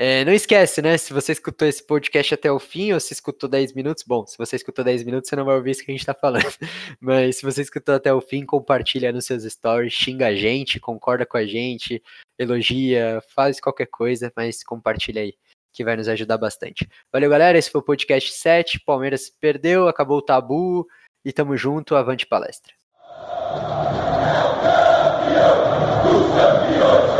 [0.00, 0.96] É, não esquece, né?
[0.96, 4.38] Se você escutou esse podcast até o fim, ou se escutou 10 minutos, bom, se
[4.38, 6.44] você escutou 10 minutos, você não vai ouvir isso que a gente tá falando.
[7.00, 11.26] Mas se você escutou até o fim, compartilha nos seus stories, xinga a gente, concorda
[11.26, 12.00] com a gente,
[12.38, 15.34] elogia, faz qualquer coisa, mas compartilha aí,
[15.72, 16.88] que vai nos ajudar bastante.
[17.12, 17.58] Valeu, galera.
[17.58, 18.78] Esse foi o podcast 7.
[18.86, 20.86] Palmeiras perdeu, acabou o tabu
[21.24, 21.96] e tamo junto.
[21.96, 22.72] Avante palestra.
[25.34, 27.18] É o campeão, campeão,